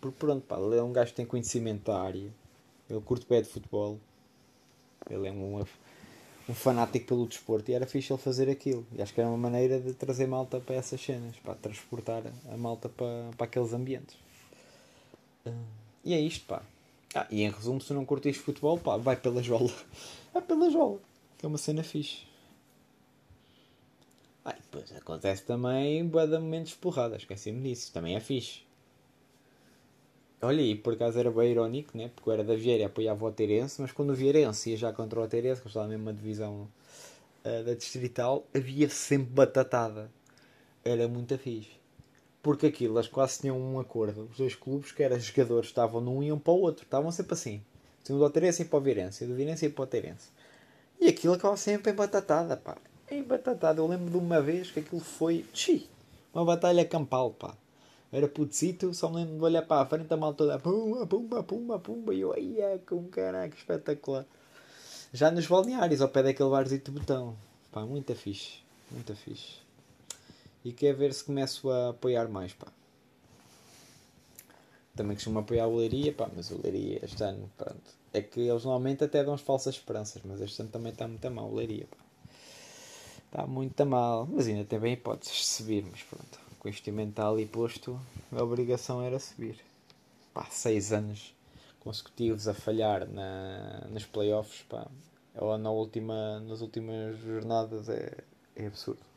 porque 0.00 0.18
pronto, 0.18 0.44
pá, 0.46 0.58
ele 0.58 0.76
é 0.76 0.82
um 0.82 0.92
gajo 0.92 1.10
que 1.10 1.16
tem 1.16 1.26
conhecimento 1.26 1.84
da 1.84 2.00
área. 2.00 2.30
Ele 2.90 3.00
curte 3.00 3.24
pé 3.24 3.40
de 3.40 3.48
futebol. 3.48 3.98
Ele 5.08 5.28
é 5.28 5.32
um, 5.32 5.64
um 6.48 6.54
fanático 6.54 7.06
pelo 7.06 7.26
desporto 7.26 7.70
e 7.70 7.74
era 7.74 7.86
fixe 7.86 8.12
ele 8.12 8.20
fazer 8.20 8.50
aquilo. 8.50 8.86
E 8.92 9.00
acho 9.00 9.14
que 9.14 9.20
era 9.20 9.28
uma 9.28 9.38
maneira 9.38 9.80
de 9.80 9.94
trazer 9.94 10.26
malta 10.26 10.60
para 10.60 10.74
essas 10.74 11.00
cenas, 11.00 11.36
para 11.36 11.54
transportar 11.54 12.22
a 12.50 12.56
malta 12.56 12.88
para, 12.88 13.30
para 13.36 13.46
aqueles 13.46 13.72
ambientes. 13.72 14.16
e 16.04 16.12
é 16.12 16.20
isto, 16.20 16.44
pá. 16.46 16.62
Ah, 17.14 17.26
e 17.30 17.42
em 17.42 17.50
resumo, 17.50 17.80
se 17.80 17.92
não 17.92 18.04
curtires 18.04 18.38
futebol, 18.38 18.78
pá, 18.78 18.96
vai 18.96 19.16
pela 19.16 19.42
jola. 19.42 19.70
É 20.34 20.40
pela 20.42 20.70
jola. 20.70 21.00
Que 21.38 21.46
é 21.46 21.48
uma 21.48 21.56
cena 21.56 21.82
fixe. 21.82 22.26
Ah, 24.44 24.52
depois 24.52 24.92
acontece 24.92 25.42
também 25.42 26.06
boa 26.06 26.26
de 26.26 26.38
momentos 26.38 26.72
de 26.72 26.78
porrada, 26.78 27.16
esqueci-me 27.16 27.60
disso, 27.68 27.92
também 27.92 28.14
é 28.14 28.20
fixe. 28.20 28.60
Olha, 30.40 30.60
e 30.60 30.76
por 30.76 30.94
acaso 30.94 31.18
era 31.18 31.30
bem 31.30 31.50
irónico, 31.50 31.96
né? 31.98 32.10
porque 32.14 32.28
eu 32.28 32.32
era 32.32 32.44
da 32.44 32.54
Vieira 32.54 32.82
e 32.82 32.86
apoiava 32.86 33.24
o 33.24 33.32
Terence, 33.32 33.80
mas 33.82 33.90
quando 33.90 34.10
o 34.10 34.14
Vieirense 34.14 34.70
ia 34.70 34.76
já 34.76 34.92
contra 34.92 35.20
o 35.20 35.26
Terence, 35.26 35.60
que 35.60 35.66
estava 35.66 35.86
na 35.86 35.96
mesma 35.96 36.12
divisão 36.12 36.68
uh, 37.44 37.64
da 37.64 37.74
Distrital, 37.74 38.46
havia 38.54 38.88
sempre 38.88 39.32
batatada. 39.32 40.10
Era 40.84 41.08
muito 41.08 41.36
fixe. 41.36 41.77
Porque 42.48 42.68
aquilo, 42.68 42.94
elas 42.94 43.08
quase 43.08 43.40
tinham 43.40 43.60
um 43.60 43.78
acordo. 43.78 44.26
Os 44.30 44.38
dois 44.38 44.54
clubes, 44.54 44.90
que 44.90 45.02
eram 45.02 45.20
jogadores, 45.20 45.68
estavam 45.68 46.00
num 46.00 46.22
e 46.22 46.28
iam 46.28 46.38
para 46.38 46.54
o 46.54 46.60
outro. 46.62 46.84
Estavam 46.84 47.12
sempre 47.12 47.34
assim. 47.34 47.60
O 48.08 48.14
do 48.14 48.30
Terence 48.30 48.62
e 48.62 48.64
para 48.64 48.78
o 48.78 48.80
Vieirense, 48.80 49.22
e 49.22 49.26
o 49.26 49.30
do 49.30 49.36
Vieirense 49.36 49.66
e 49.66 49.68
para 49.68 49.84
o 49.84 49.86
Terence. 49.86 50.30
E 50.98 51.08
aquilo 51.08 51.34
acaba 51.34 51.58
sempre 51.58 51.92
em 51.92 51.94
batatada, 51.94 52.56
pá 52.56 52.78
em 53.10 53.22
batatada. 53.22 53.80
Eu 53.82 53.86
lembro 53.86 54.10
de 54.10 54.16
uma 54.16 54.40
vez 54.40 54.70
que 54.70 54.80
aquilo 54.80 55.00
foi 55.00 55.44
chi, 55.52 55.86
uma 56.32 56.42
batalha 56.42 56.84
campal, 56.86 57.32
pá. 57.32 57.54
Era 58.10 58.26
putzito, 58.26 58.94
só 58.94 59.10
me 59.10 59.16
lembro 59.16 59.36
de 59.36 59.44
olhar 59.44 59.62
para 59.62 59.82
a 59.82 59.86
frente, 59.86 60.12
a 60.14 60.16
mal 60.16 60.32
toda 60.32 60.58
pumba, 60.58 61.06
pumba, 61.06 61.42
pumba, 61.42 61.78
pumba, 61.78 62.14
e 62.14 62.20
eu, 62.20 62.34
ia 62.38 62.80
com 62.86 63.04
caraca, 63.04 63.54
espetacular. 63.54 64.24
Já 65.12 65.30
nos 65.30 65.46
balneários, 65.46 66.00
ao 66.00 66.08
pé 66.08 66.22
daquele 66.22 66.48
barzinho 66.48 66.80
de 66.80 66.90
botão, 66.90 67.36
pá, 67.70 67.82
muito 67.82 68.14
fixe, 68.14 68.60
muito 68.90 69.14
fixe. 69.14 69.67
E 70.64 70.72
quer 70.72 70.94
ver 70.94 71.12
se 71.12 71.24
começo 71.24 71.70
a 71.70 71.90
apoiar 71.90 72.28
mais, 72.28 72.52
pá. 72.52 72.66
Também 74.94 75.16
costumo 75.16 75.38
apoiar 75.38 75.64
a 75.64 75.68
Leiria, 75.68 76.12
pá, 76.12 76.28
mas 76.34 76.50
o 76.50 76.60
Leiria 76.60 77.00
este 77.04 77.22
ano, 77.22 77.50
pronto. 77.56 77.98
É 78.12 78.20
que 78.20 78.40
eles 78.40 78.64
normalmente 78.64 79.04
até 79.04 79.22
dão 79.22 79.34
as 79.34 79.40
falsas 79.40 79.74
esperanças, 79.76 80.22
mas 80.24 80.40
este 80.40 80.60
ano 80.60 80.70
também 80.70 80.92
está 80.92 81.06
muito 81.06 81.30
mal 81.30 81.48
o 81.48 81.54
Leiria, 81.54 81.86
pá. 81.86 81.96
Está 83.26 83.46
muito 83.46 83.86
mal, 83.86 84.26
mas 84.26 84.48
ainda 84.48 84.64
tem 84.64 84.78
bem 84.78 84.94
hipóteses 84.94 85.36
de 85.36 85.46
subir, 85.46 85.84
mas 85.88 86.02
pronto. 86.02 86.40
Com 86.58 86.66
o 86.66 86.68
investimento 86.68 87.10
está 87.10 87.28
ali 87.28 87.46
posto, 87.46 88.00
a 88.32 88.42
obrigação 88.42 89.02
era 89.02 89.18
subir. 89.18 89.60
Pá, 90.34 90.46
seis 90.50 90.92
anos 90.92 91.34
consecutivos 91.80 92.46
a 92.48 92.54
falhar 92.54 93.08
na, 93.08 93.86
nos 93.90 94.04
playoffs, 94.04 94.62
pá. 94.68 94.86
Ou 95.34 95.56
na 95.56 95.70
última, 95.70 96.40
nas 96.40 96.60
últimas 96.60 97.18
jornadas 97.20 97.88
é, 97.88 98.12
é 98.56 98.66
absurdo. 98.66 99.07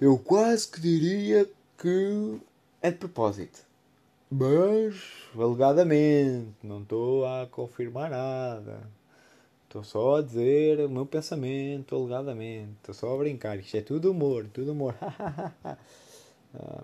Eu 0.00 0.18
quase 0.18 0.68
que 0.68 0.80
diria 0.80 1.48
que 1.78 2.38
é 2.82 2.90
de 2.90 2.96
propósito. 2.96 3.60
Mas, 4.30 4.96
alegadamente, 5.38 6.48
não 6.62 6.82
estou 6.82 7.24
a 7.24 7.46
confirmar 7.46 8.10
nada. 8.10 8.80
Estou 9.64 9.84
só 9.84 10.16
a 10.16 10.22
dizer 10.22 10.80
o 10.80 10.88
meu 10.88 11.06
pensamento, 11.06 11.94
alegadamente. 11.94 12.72
Estou 12.80 12.94
só 12.94 13.14
a 13.14 13.18
brincar. 13.18 13.58
Isto 13.58 13.76
é 13.76 13.80
tudo 13.80 14.10
humor, 14.10 14.46
tudo 14.52 14.72
humor. 14.72 14.96
ah, 15.02 15.76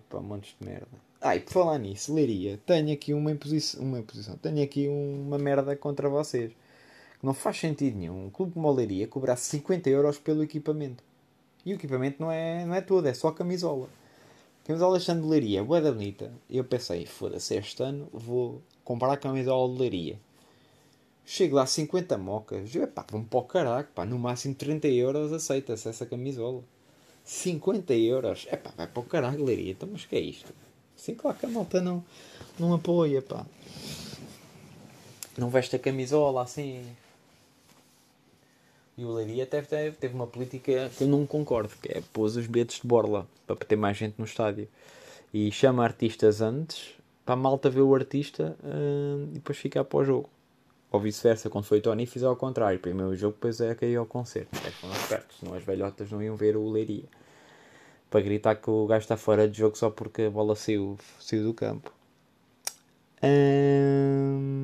pá, 0.09 0.21
montes 0.21 0.55
de 0.61 0.67
merda. 0.67 0.87
Ai, 1.21 1.41
por 1.41 1.53
falar 1.53 1.79
nisso, 1.79 2.15
Leiria, 2.15 2.59
tenho 2.65 2.93
aqui 2.93 3.13
uma 3.13 3.31
imposição, 3.31 3.83
uma 3.83 3.99
imposição, 3.99 4.37
tenho 4.39 4.63
aqui 4.63 4.89
uma 4.89 5.39
merda 5.39 5.77
contra 5.77 6.09
vocês. 6.09 6.53
Não 7.23 7.35
faz 7.35 7.59
sentido 7.59 7.99
nenhum 7.99 8.27
um 8.27 8.31
clube 8.31 8.55
como 8.55 8.69
o 8.69 8.73
cobrar 9.09 9.37
50 9.37 9.91
euros 9.91 10.19
pelo 10.19 10.43
equipamento. 10.43 11.05
E 11.65 11.73
o 11.73 11.77
equipamento 11.77 12.21
não 12.21 12.31
é, 12.31 12.65
não 12.65 12.75
é 12.75 12.81
todo, 12.81 13.07
é 13.07 13.15
só 13.15 13.31
camisola. 13.31 13.89
Camisola 14.65 14.99
de 14.99 15.13
Leiria, 15.13 15.65
boa 15.65 15.81
da 15.81 15.93
bonita. 15.93 16.33
Eu 16.49 16.65
pensei, 16.65 17.05
foda-se, 17.05 17.57
este 17.57 17.83
ano 17.83 18.09
vou 18.13 18.63
comprar 18.85 19.13
a 19.13 19.17
camisola 19.17 19.73
de 19.73 19.81
Leiria. 19.81 20.21
Chego 21.25 21.57
lá 21.57 21.67
50 21.67 22.17
mocas. 22.19 22.75
Eu, 22.75 22.89
pá, 22.89 23.05
para 23.05 23.17
o 23.17 23.43
caraco, 23.45 23.91
pá. 23.95 24.05
No 24.05 24.19
máximo 24.19 24.55
30 24.55 24.89
euros 24.89 25.33
aceita-se 25.33 25.89
essa 25.89 26.07
camisola. 26.07 26.63
50 27.25 27.95
euros. 27.95 28.47
É 28.51 28.57
pá, 28.57 28.73
vai 28.77 28.87
para 28.87 29.01
o 29.01 29.05
caraco, 29.05 29.43
Leiria. 29.43 29.73
Então, 29.73 29.89
mas 29.91 30.05
que 30.05 30.17
é 30.17 30.21
isto? 30.21 30.53
Sim, 30.97 31.15
claro 31.15 31.39
que 31.39 31.47
a 31.47 31.49
malta 31.49 31.81
não, 31.81 32.05
não 32.59 32.75
apoia, 32.75 33.23
pá. 33.23 33.47
Não 35.39 35.49
veste 35.49 35.77
a 35.77 35.79
camisola 35.79 36.43
assim. 36.43 36.85
E 39.01 39.05
o 39.07 39.15
Leiria 39.15 39.47
teve, 39.47 39.93
teve, 39.93 40.15
uma 40.15 40.27
política 40.27 40.91
que 40.95 41.05
eu 41.05 41.09
não 41.09 41.27
concordo, 41.27 41.73
que 41.81 41.89
é 41.91 42.03
pôs 42.13 42.37
os 42.37 42.47
bilhetes 42.47 42.83
de 42.83 42.87
borla 42.87 43.27
para 43.47 43.57
ter 43.57 43.75
mais 43.75 43.97
gente 43.97 44.17
no 44.19 44.27
estádio. 44.27 44.69
E 45.33 45.51
chama 45.51 45.83
artistas 45.83 46.43
antes 46.43 46.93
para 47.25 47.33
a 47.33 47.37
malta 47.37 47.71
ver 47.71 47.81
o 47.81 47.95
artista 47.95 48.55
uh, 48.63 49.23
e 49.31 49.37
depois 49.37 49.57
ficar 49.57 49.85
para 49.85 50.01
o 50.01 50.05
jogo. 50.05 50.29
Ou 50.93 51.01
vice-versa, 51.01 51.49
quando 51.49 51.65
foi 51.65 51.81
Tony, 51.81 52.05
fiz 52.05 52.23
ao 52.23 52.37
contrário. 52.37 52.79
Primeiro 52.79 53.13
o 53.13 53.17
jogo, 53.17 53.33
depois 53.37 53.59
é 53.63 53.75
que 53.75 53.87
ia 53.87 53.99
ao 53.99 54.05
concerto. 54.05 54.55
É 54.67 54.71
foram 54.71 54.93
espertos, 54.93 55.39
senão 55.39 55.55
as 55.55 55.65
velhotas 55.65 56.11
não 56.11 56.23
iam 56.23 56.37
ver 56.37 56.55
o 56.55 56.69
Leiria 56.69 57.09
para 58.11 58.21
gritar 58.21 58.57
que 58.57 58.69
o 58.69 58.87
gajo 58.87 59.05
está 59.05 59.17
fora 59.17 59.49
de 59.49 59.57
jogo 59.57 59.79
só 59.79 59.89
porque 59.89 60.25
a 60.25 60.31
bola 60.31 60.55
saiu, 60.55 60.99
saiu 61.19 61.45
do 61.45 61.55
campo. 61.55 61.91
Hum... 63.23 64.59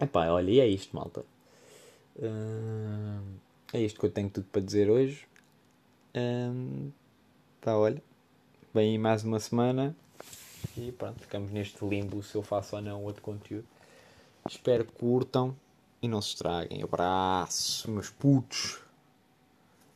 Epá, 0.00 0.28
olha, 0.28 0.50
e 0.50 0.60
é 0.60 0.66
isto, 0.66 0.96
malta. 0.96 1.33
Hum... 2.20 3.34
É 3.72 3.80
isto 3.80 3.98
que 3.98 4.06
eu 4.06 4.10
tenho 4.10 4.30
tudo 4.30 4.46
para 4.52 4.62
dizer 4.62 4.88
hoje. 4.88 5.26
Pá, 7.60 7.72
olha. 7.72 8.00
Bem, 8.72 8.96
mais 8.98 9.24
uma 9.24 9.40
semana. 9.40 9.96
E 10.76 10.92
pronto, 10.92 11.20
ficamos 11.20 11.50
neste 11.50 11.84
limbo 11.84 12.22
se 12.22 12.36
eu 12.36 12.42
faço 12.42 12.76
ou 12.76 12.82
não 12.82 13.02
outro 13.02 13.20
conteúdo. 13.20 13.66
Espero 14.48 14.84
que 14.84 14.92
curtam 14.92 15.56
e 16.00 16.06
não 16.06 16.22
se 16.22 16.28
estraguem. 16.28 16.84
Abraço, 16.84 17.90
meus 17.90 18.10
putos. 18.10 18.80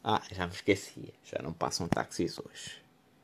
Ah, 0.02 0.22
já 0.32 0.44
me 0.44 0.52
esquecia. 0.52 1.12
Já 1.22 1.40
não 1.40 1.52
passam 1.52 1.86
táxis 1.86 2.36
hoje. 2.38 2.82